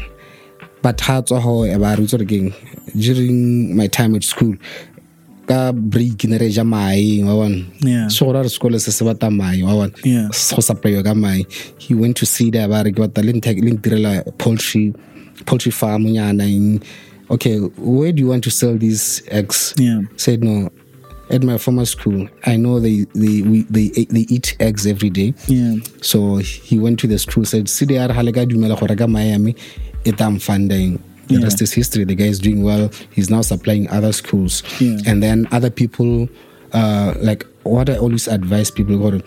[0.83, 2.55] But how to how about again
[2.97, 4.55] during my time at school,
[5.49, 8.09] ka break ne re ja mae wa bona Yeah.
[8.09, 10.29] so gore re sekolo se se bata mae wa bona Yeah.
[10.29, 11.45] go supply ka mae
[11.79, 14.93] he went to see there ba re ke batla le ntirela poultry
[15.47, 16.83] poultry farm in
[17.31, 20.01] okay where do you want to sell these eggs Yeah.
[20.17, 20.71] said no
[21.31, 25.33] at my former school i know they they we, they they eat eggs every day
[25.49, 25.77] Yeah.
[26.03, 29.57] so he went to the school said see they are halega dumela go reka miami
[30.05, 31.45] it am funding the Yeah.
[31.45, 34.99] rest is history the guy is doing well he's now supplying other schools Yeah.
[35.07, 36.29] and then other people
[36.75, 39.23] uh like what i always advise people go to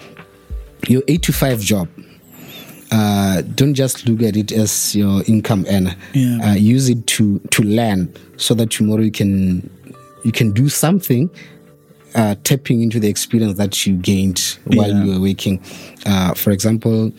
[0.87, 1.87] your 8 to 5 job
[2.91, 5.95] uh, don't just look at it as your income earner.
[6.13, 6.52] Yeah.
[6.52, 9.69] Uh, use it to to learn, so that tomorrow you can
[10.23, 11.30] you can do something,
[12.15, 15.04] uh, tapping into the experience that you gained while Yeah.
[15.04, 15.62] you were working.
[16.06, 17.12] Uh, for example,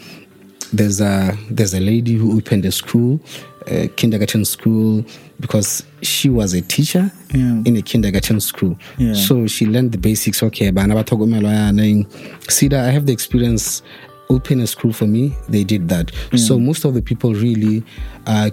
[0.73, 3.21] there's a there's a lady who opened a school,
[3.67, 5.05] a kindergarten school,
[5.41, 7.63] because she was a teacher Yeah.
[7.65, 8.79] in a kindergarten school.
[9.15, 10.43] So she learned the basics.
[10.43, 12.07] Okay, bana ba tlhokomelwa yana eng.
[12.49, 13.83] see that I have the experience.
[14.31, 15.35] Open a school for me.
[15.49, 16.13] They did that.
[16.37, 17.83] So most of the people really,
[18.27, 18.51] uh,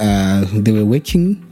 [0.00, 1.48] uh, they were working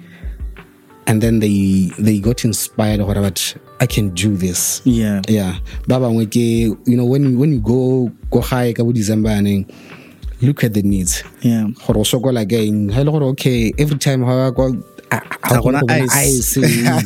[1.10, 4.80] and then they they got inspired or but I can do this.
[4.84, 5.22] Yeah.
[5.28, 5.58] Yeah.
[5.88, 9.66] Baba you know when you, when you go go high December yaneng,
[10.40, 11.24] look at the needs.
[11.40, 11.66] Yeah.
[11.86, 12.90] Gore o sokola ke eng?
[12.90, 14.52] Ha le gore okay every time ha
[15.58, 17.00] go Ha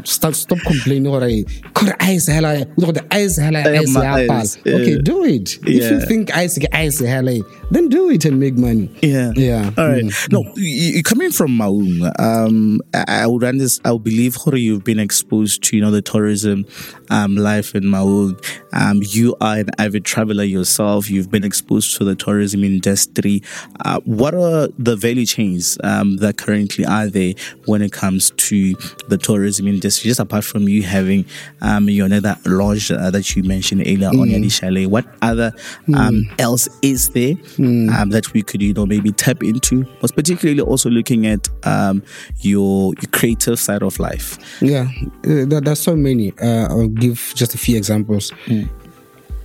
[0.04, 1.28] stop stop complaining gore
[1.74, 5.24] kore ice hela o the ice hela Eh, ice ma- ya pala ice, okay do
[5.24, 7.34] it if you think ice ke ice hela
[7.70, 9.32] then do it and make money Yeah.
[9.36, 10.04] yeah All right.
[10.04, 10.32] Mm.
[10.32, 14.56] No, you, you coming from Maun, um, I, I would understand, I would believe Hore,
[14.56, 16.64] you've been exposed to, you know, the tourism,
[17.10, 18.36] um, life in Maun.
[18.72, 21.08] Um, you are an avid traveler yourself.
[21.10, 23.42] You've been exposed to the tourism industry.
[23.84, 27.34] Uh, what are the value chains, um, that currently are there
[27.66, 28.74] when it comes to
[29.08, 30.08] the tourism industry?
[30.08, 31.24] Just apart from you having,
[31.60, 35.52] um, your another lodge uh, that you mentioned earlier on Yadi Chalet, what other,
[35.94, 39.86] um, else is there, um, that we could, you know, maybe tap into?
[40.00, 42.02] Was particularly also looking at, um,
[42.40, 44.38] your, your creative side of life.
[44.60, 44.88] Yeah,
[45.24, 46.32] uh, there, there's so many.
[46.40, 48.32] Uh, I'll give just a few examples.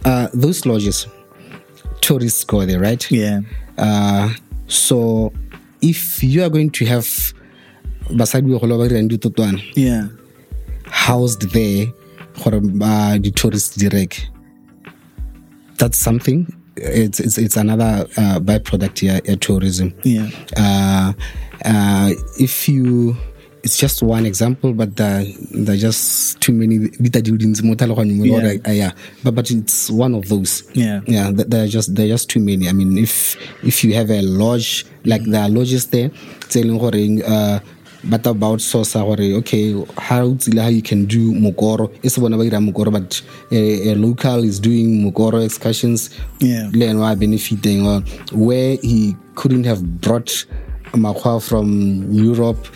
[0.03, 1.07] Uh, those lodges,
[2.01, 3.09] tourists go there, right?
[3.09, 3.41] Yeah.
[3.77, 4.33] Uh,
[4.67, 5.33] so
[5.81, 7.33] if you are going to have
[8.13, 10.07] basadi ba golo ba dirang ditotwana Yeah.
[10.89, 11.87] housed there
[12.43, 14.29] gore uh, the tourists direct,
[15.77, 16.45] that's something.
[16.75, 19.93] It's it's, it's another uh, byproduct here tourism.
[20.03, 20.29] Yeah.
[20.57, 21.13] uh,
[21.63, 23.15] uh, if you
[23.63, 27.63] it's just one example but there, there are just too many dita di le dintsi
[27.63, 28.91] mo tlhaloganyong mo le gore, uh, yeah
[29.23, 31.01] but, but it's one of those Yeah.
[31.07, 33.33] yeah th- there are just there are just too many i mean if
[33.65, 36.11] if you have a lodge like there are lodges there
[36.77, 37.57] goreng uh,
[38.09, 42.37] but about source gore okay how tsile how you can do mokoro e se bona
[42.37, 46.69] ba dira mokoro but a, a local is doing mokoro excursions Yeah.
[46.73, 50.31] le ene wa benefiting or where he couldn't have brought
[50.93, 51.67] makgwa from
[52.13, 52.67] europe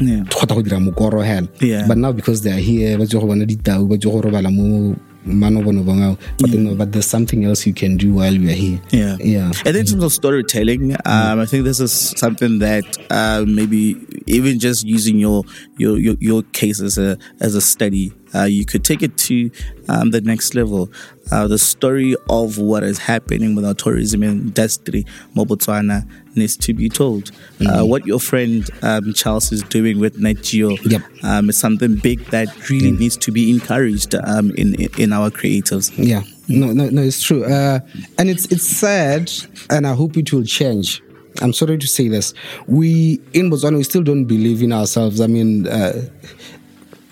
[0.00, 0.24] Yeah.
[0.48, 1.86] go dira mokoro hela Yeah.
[1.86, 4.50] but now because they are here ba tswa go bona ditau ba tswa go robala
[4.50, 9.16] mo ao but, but there's something else you can do while are here Yeah.
[9.20, 13.96] yeah And in terms of storytelling, um, I think this is something that uh, maybe
[14.26, 15.44] even just using your
[15.76, 19.50] your your, your case as a as a study, uh, you could take it to
[19.88, 20.90] um, the next level.
[21.30, 25.04] Uh, the story of what is happening with our tourism industry,
[25.36, 26.04] Botswana,
[26.36, 27.30] needs to be told.
[27.66, 31.02] Uh, what your friend um, Charles is doing with NetGeo Yep.
[31.24, 35.90] um, is something big that really needs to be encouraged um, in in our creatives.
[35.96, 37.44] Yeah, no, no, no, it's true.
[37.44, 37.80] Uh,
[38.18, 39.30] and it's it's sad,
[39.70, 41.02] and I hope it will change.
[41.42, 42.34] I'm sorry to say this.
[42.66, 45.20] We in Botswana, we still don't believe in ourselves.
[45.20, 46.02] I mean, uh,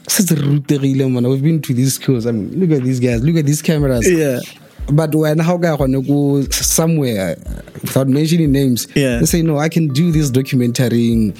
[0.08, 2.26] since rutegile, man, we've been to these schools.
[2.26, 3.22] I mean, look at these guys.
[3.22, 4.10] Look at these cameras.
[4.10, 4.40] Yeah.
[4.90, 7.36] But when how guy wanna go somewhere
[7.82, 9.18] without mentioning names, Yeah.
[9.18, 11.32] they say no, I can do this documentary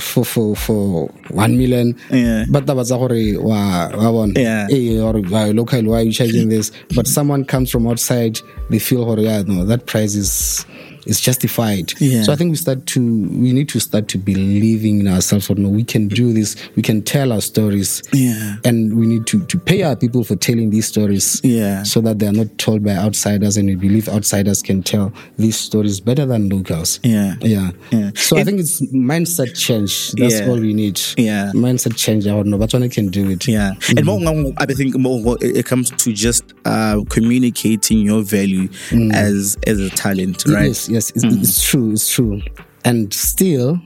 [0.00, 1.94] for for for one million.
[2.10, 2.44] Yeah.
[2.50, 4.32] But that was already wa bona.
[4.36, 4.66] Yeah.
[4.70, 6.72] Eh, or uh, local, why are you charging this?
[6.94, 10.66] But someone comes from outside, they feel, oh, yeah, no, that price is
[11.06, 11.92] is justified.
[12.00, 12.22] Yeah.
[12.22, 15.48] So I think we start to we need to start to believing in ourselves.
[15.50, 16.56] Or no, we can do this.
[16.76, 18.02] We can tell our stories.
[18.12, 18.56] Yeah.
[18.64, 21.40] And we need to to pay our people for telling these stories.
[21.44, 21.82] Yeah.
[21.84, 25.56] So that they are not told by outsiders, and we believe outsiders can tell these
[25.58, 27.00] stories better than locals.
[27.02, 27.34] Yeah.
[27.40, 27.70] Yeah.
[27.90, 28.10] Yeah.
[28.14, 30.12] So I think it's mindset change.
[30.12, 30.48] That's Yeah.
[30.48, 31.00] all we need.
[31.16, 31.52] Yeah.
[31.54, 32.26] Mindset change.
[32.26, 33.46] I don't know, but one can do it.
[33.48, 34.18] Yeah, and more,
[34.58, 38.68] I think more it comes to just uh, communicating your value
[39.12, 40.66] as as a talent, right?
[40.68, 42.42] Yes, yes, it's, it's true, it's true.
[42.84, 43.80] And still,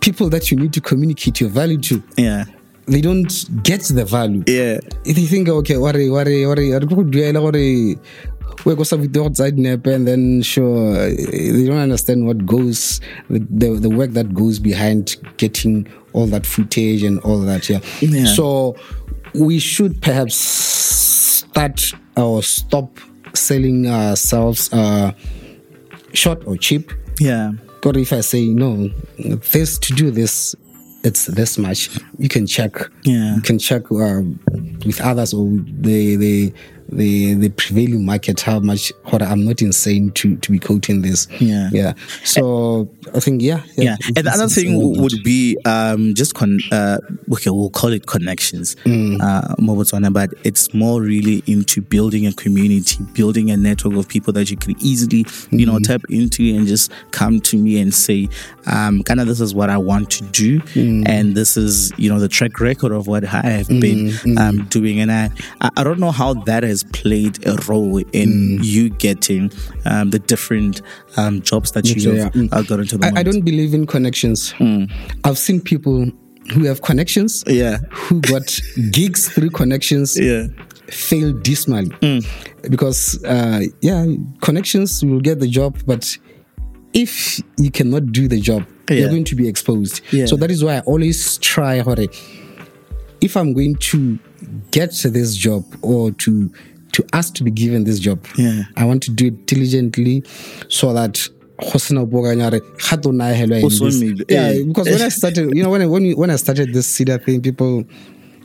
[0.00, 2.44] people that you need to communicate your value to, Yeah,
[2.86, 4.42] they don't get the value.
[4.46, 4.80] Yeah.
[5.04, 7.98] If you think, okay, worry, worry, worry, I could do worry.
[8.64, 13.00] We go with the outside nap and then sure they don't understand what goes
[13.30, 17.80] the, the the work that goes behind getting all that footage and all that yeah.
[18.02, 18.26] Yeah.
[18.26, 18.76] so
[19.34, 22.98] we should perhaps start or stop
[23.32, 25.12] selling ourselves uh
[26.12, 27.52] short or cheap Yeah.
[27.82, 28.88] or if I say no,
[29.52, 30.54] this to do this,
[31.02, 31.88] it's this much.
[32.18, 32.72] You can check.
[33.04, 33.36] Yeah.
[33.36, 34.20] You can check uh,
[34.86, 35.48] with others or
[35.80, 36.52] the the
[36.92, 38.92] the the prevailing market how much.
[39.12, 41.26] Or I'm not insane to to be quoting this.
[41.40, 41.68] Yeah.
[41.72, 41.92] Yeah.
[42.24, 43.62] So I think yeah.
[43.76, 46.98] Yeah, it's- and the other thing would be um, just con- uh,
[47.32, 48.76] okay, we'll call it connections,
[49.20, 54.08] uh, more Botswana, but it's more really into building a community, building a network of
[54.08, 57.92] people that you could easily, you know, tap into and just come to me and
[57.94, 58.28] say,
[58.66, 60.60] um, kind of this is what I want to do,
[61.06, 65.00] and this is you know the track record of what I have been um, doing,
[65.00, 65.30] and I
[65.60, 69.50] I I don't know how that has played a role in you getting
[69.84, 70.82] um, the different
[71.16, 73.86] um, jobs that you Yeah, have uh, got into the I, I don't believe in
[73.86, 74.54] connections.
[75.24, 76.06] I've seen people
[76.52, 77.44] who have connections.
[77.46, 77.78] Yeah.
[77.90, 78.58] Who got
[78.90, 80.18] gigs through connections.
[80.18, 80.46] Yeah.
[80.90, 82.26] fail dismally Mm.
[82.68, 84.04] because uh, yeah
[84.40, 86.18] connections will get the job but
[86.92, 88.96] if you cannot do the job Yeah.
[89.00, 90.26] you're going to be exposed Yeah.
[90.26, 91.78] so that is why i always try
[93.20, 94.18] if i'm going to
[94.72, 96.50] get this job or to
[96.92, 98.64] to ask to be given this job Yeah.
[98.76, 100.22] i want to do it diligently
[100.68, 101.18] so that
[101.72, 104.64] go sena bokanya re ga to naehelwa in O so this- maybe- yeah eh.
[104.64, 107.18] because when i started you know when i when, we, when i started this CEDA
[107.24, 107.84] thing people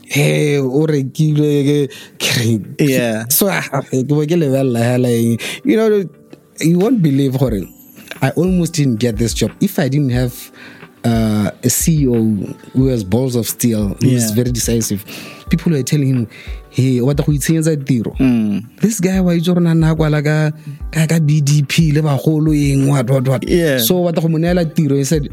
[0.04, 3.24] hey o rekile ke- ke Yeah.
[3.28, 6.04] so ah, ah, ke bo ke lebelela hela you know
[6.60, 7.62] you won't believe gore
[8.22, 10.32] i almost didn't get this job if i didn't have
[11.06, 12.18] uh, a ceo
[12.74, 15.04] who has balls of steel who is very decisive.
[15.50, 16.22] People were telling him
[16.76, 18.12] hey batla go itshenyetsa tiro
[18.82, 20.36] this guy wa itse rona na nna kwala ka
[20.90, 23.42] ka ka bdp le bagolo eng what what what?
[23.48, 23.78] Yeah.
[23.78, 25.28] so batla go mo neela tiro he said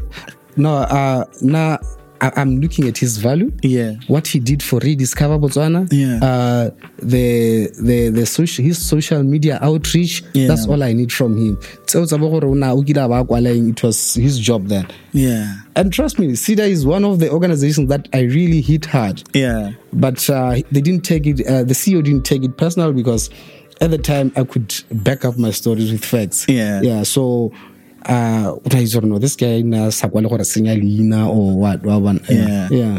[0.56, 1.76] no uh, na
[2.20, 3.94] I- I'm looking at his value Yeah.
[4.08, 6.18] what he did for rediscover botswana Yeah.
[6.22, 6.70] uh,
[7.02, 10.48] the the the social his social media outreach Yeah.
[10.48, 11.56] that's all i need from him
[11.86, 14.38] tseo tsa bo gore o na o kile a ba kwala eng, it was his
[14.38, 15.52] job then Yeah.
[15.76, 19.72] and trust me CEDA is one of the organizations that i really hit hard Yeah.
[19.92, 23.28] but uh, they didn't take it uh, the ceo didn't take it personal because
[23.80, 26.80] at the time i could back up my stories with facts Yeah.
[26.82, 27.50] yeah so
[28.08, 31.26] uh o tla itse gore no this guy na sa kwa le gore senya leina
[31.28, 32.68] or what wa bona Yeah.
[32.70, 32.98] yeah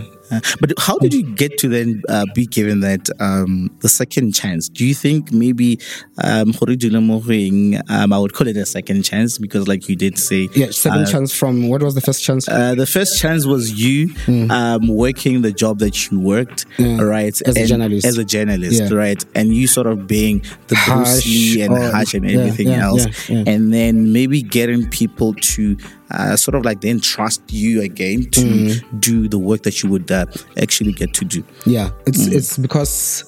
[0.59, 4.69] but how did you get to then uh, be given that um, the second chance?
[4.69, 5.79] Do you think maybe
[6.23, 9.37] um, gore o dule mo go eng, um, I would call it a second chance
[9.37, 12.47] because, like you did say, yeah second uh, chance from what was the first chance
[12.47, 14.13] Uh, the first chance was you
[14.49, 16.99] um, working the job that you worked, Mm.
[16.99, 17.35] Right?
[17.45, 18.05] As a journalist.
[18.05, 18.93] As a journalist, Yeah.
[18.93, 19.23] right?
[19.35, 23.05] And you sort of being the Bruce Lee and Hush and everything yeah, else.
[23.29, 23.51] yeah, yeah.
[23.51, 25.77] And then maybe getting people to
[26.11, 28.99] uh, sort of like then trust you again to Mm.
[29.01, 30.25] do the work that you would uh,
[30.61, 31.43] actually get to do.
[31.65, 32.33] yeah it's Mm.
[32.33, 33.25] it's because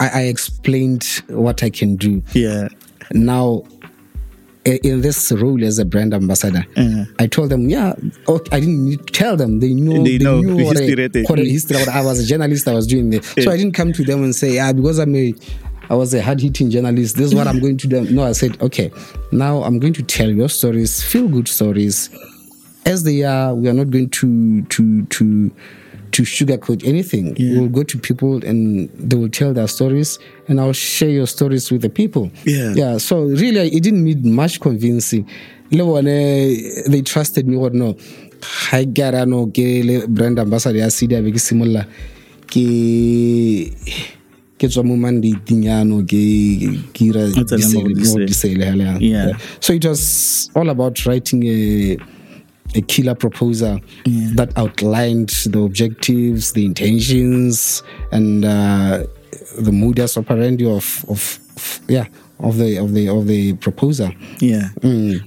[0.00, 2.68] I, I explained what i can do Yeah.
[3.12, 3.62] now
[4.66, 6.64] i- in this role as a brand ambassador
[7.18, 7.92] i told them yeah
[8.28, 11.24] oh, i didn't need to tell them they know They know the gore- history there.
[11.24, 13.92] gore history gore i was a journalist i was doing this so i didn't come
[13.92, 15.34] to them and say yeah because i'm a
[15.90, 17.16] I was a hard-hitting journalist.
[17.16, 18.02] This is what I'm going to do.
[18.10, 18.90] No, I said, okay,
[19.32, 22.10] now I'm going to tell your stories, feel good stories,
[22.86, 23.54] as they are.
[23.54, 25.50] We are not going to to to
[26.12, 27.34] to sugarcoat anything.
[27.38, 30.18] We'll go to people and they will tell their stories,
[30.48, 32.30] and I'll share your stories with the people.
[32.44, 32.72] Yeah.
[32.74, 32.98] yeah.
[32.98, 35.28] So really, it didn't need much convincing.
[35.70, 37.96] They trusted me or no.
[38.72, 41.86] I got no brand ambassador be ke simolla
[44.64, 46.22] ke ke tswa mo mandating yano ke
[46.92, 48.26] ke ira O tsena mo go disele- mo disele.
[48.26, 49.36] disele hela, Yeah.
[49.60, 51.96] so it was all about writing a
[52.76, 53.78] a killer proposal
[54.34, 59.04] that outlined the objectives, the intentions, and uh,
[59.58, 62.06] the modus operandi of, of, of yeah
[62.40, 64.10] of the of the of the proposal.
[64.40, 64.68] Yeah.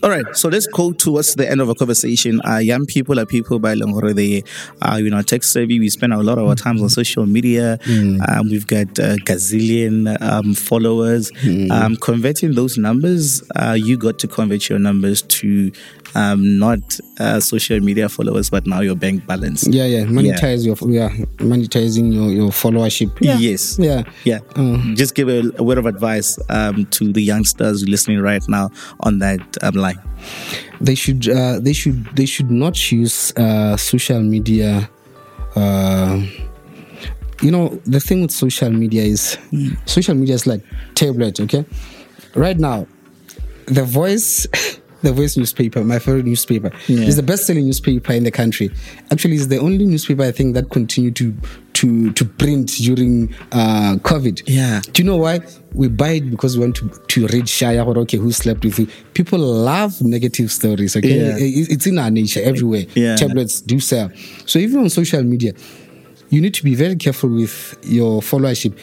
[0.03, 0.25] All right.
[0.33, 2.41] So let's go towards the end of our conversation.
[2.45, 4.13] Uh, young people are people by Langore.
[4.13, 4.43] They
[4.81, 5.79] are, you know, tech savvy.
[5.79, 7.79] We spend a lot of our time on social media.
[8.27, 11.31] Um, we've got a gazillion um, followers.
[11.71, 15.71] Um, converting those numbers, uh, you got to convert your numbers to
[16.17, 19.67] um, not uh, social media followers, but now your bank balance.
[19.67, 23.11] Yeah, yeah, monetize your yeah monetizing your your followership.
[23.21, 23.37] Yeah.
[23.37, 23.77] Yes.
[23.79, 24.03] Yeah.
[24.23, 24.39] Yeah.
[24.95, 28.69] Just give a, a word of advice um, to the youngsters listening right now
[29.01, 30.01] on that um, line.
[30.81, 34.89] they should uh, they should they should not use uh, social media
[35.55, 36.21] uh,
[37.41, 39.37] you know, the thing with social media is
[39.85, 40.61] social media is like
[40.95, 41.65] tablet, okay?
[42.35, 42.87] Right now,
[43.65, 44.47] the voice
[45.07, 47.07] the voice newspaper, my favorite newspaper, Yeah.
[47.07, 48.69] is the best selling newspaper in the country.
[49.11, 51.33] Actually, it's the only newspaper I think that continued to
[51.73, 54.43] to to print during uh, COVID.
[54.47, 54.81] Yeah.
[54.91, 55.39] Do you know why?
[55.73, 58.79] We buy it because we want to, to read Shaya or okay, who slept with
[58.79, 58.87] you.
[59.13, 61.17] People love negative stories, okay?
[61.19, 61.35] Yeah.
[61.39, 62.85] It's in our nature everywhere.
[62.95, 63.15] Yeah.
[63.15, 64.09] Tablets do sell.
[64.47, 65.53] So even on social media,
[66.29, 68.75] you need to be very careful with your followership.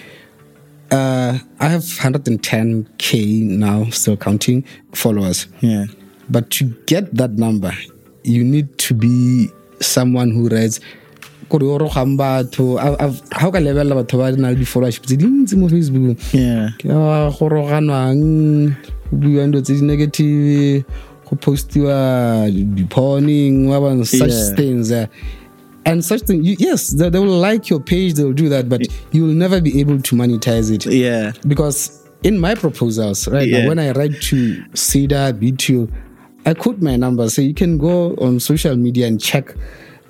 [0.91, 5.49] Uh, I have 110k now, still counting followers.
[5.61, 5.87] Yeah.
[6.31, 7.73] But to get that number,
[8.23, 9.51] you need to be
[9.81, 10.81] someone who writes
[11.49, 15.57] kore o rogang batho ga o ka lebelela batho ba na le di-followership tse dintsi
[15.61, 16.73] mo facebook Yeah.
[16.81, 18.73] ke ba go roganwang
[19.11, 20.85] go buiwang dilo tse di-negative
[21.29, 24.55] go postiwa di-poning wa bang such Yeah.
[24.57, 25.07] things uh,
[25.85, 28.69] and such things you, yes they, they will like your page they will do that
[28.69, 28.81] but
[29.13, 31.33] you will never be able to monetize it Yeah.
[31.47, 33.63] because in my proposals right Yeah.
[33.63, 35.89] now when i write to CEDA b2
[36.47, 39.55] i quote my numbers so you can go on social media and check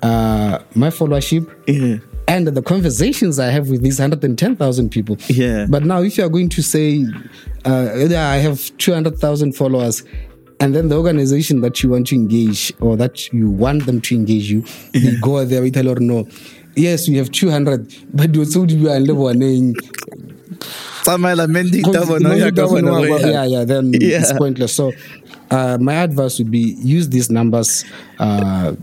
[0.03, 1.97] uh, my followership Yeah.
[2.27, 5.65] and the conversations i have with these 110000 people Yeah.
[5.69, 7.05] but now if you are going to say
[7.65, 10.03] uh, i have 200000 followers
[10.59, 14.15] and then the organization that you want to engage or that you want them to
[14.15, 14.63] engage you
[14.93, 16.27] they go there tell her no
[16.75, 19.75] yes we have 200 but you're so you are living
[21.03, 23.27] Tsamaela mending taba no ya ka kgona go ya.
[23.27, 24.19] yeah, yeah, then Yeah.
[24.21, 24.73] it's pointless.
[24.73, 24.91] So,
[25.51, 27.85] uh, my advice would be use these numbers
[28.19, 28.75] uh,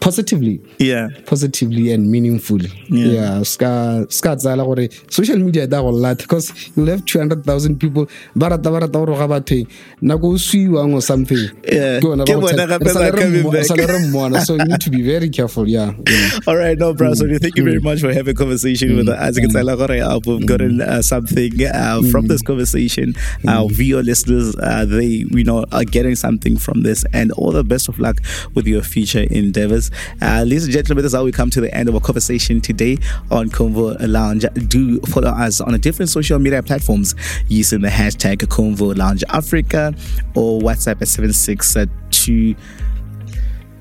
[0.00, 0.60] positively.
[0.78, 1.08] Yeah.
[1.26, 2.70] Positively and meaningfully.
[2.88, 3.42] Yeah.
[3.42, 8.48] Ska ska tsala gore social media da go lat because you'll have 200,000 people ba
[8.50, 9.66] rata ba rata go roga batho
[10.02, 11.38] nako o suiwang or something.
[11.64, 11.98] Yeah.
[12.00, 13.52] Ke bona go bona tshela- gape ba coming back.
[13.54, 14.40] re sa le re mmona.
[14.44, 15.68] So you need to be very careful.
[15.68, 15.92] Yeah.
[16.08, 16.38] yeah.
[16.46, 17.14] All right, no, bro.
[17.14, 19.18] So thank you very much for having a conversation with us.
[19.18, 23.14] As you can tell, uh, we've gotten uh, something uh, from this conversation.
[23.48, 27.64] Our viewer listeners, uh, they you know are getting something from this, and all the
[27.64, 28.16] best of luck
[28.54, 29.85] with your future endeavors.
[30.22, 32.60] Uh, ladies and gentlemen, this is how we come to the end of our conversation
[32.60, 32.98] today
[33.30, 34.44] on Convo Lounge.
[34.68, 37.14] Do follow us on the different social media platforms
[37.48, 39.94] using the hashtag Convo Lounge Africa
[40.34, 41.76] or WhatsApp at seven six
[42.10, 42.54] two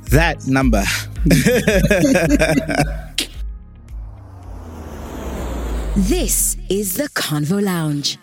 [0.09, 0.83] that number.
[5.97, 8.17] This is the Convo Lounge.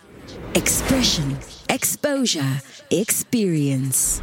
[0.55, 1.39] Expression,
[1.71, 2.61] exposure,
[2.91, 4.21] experience.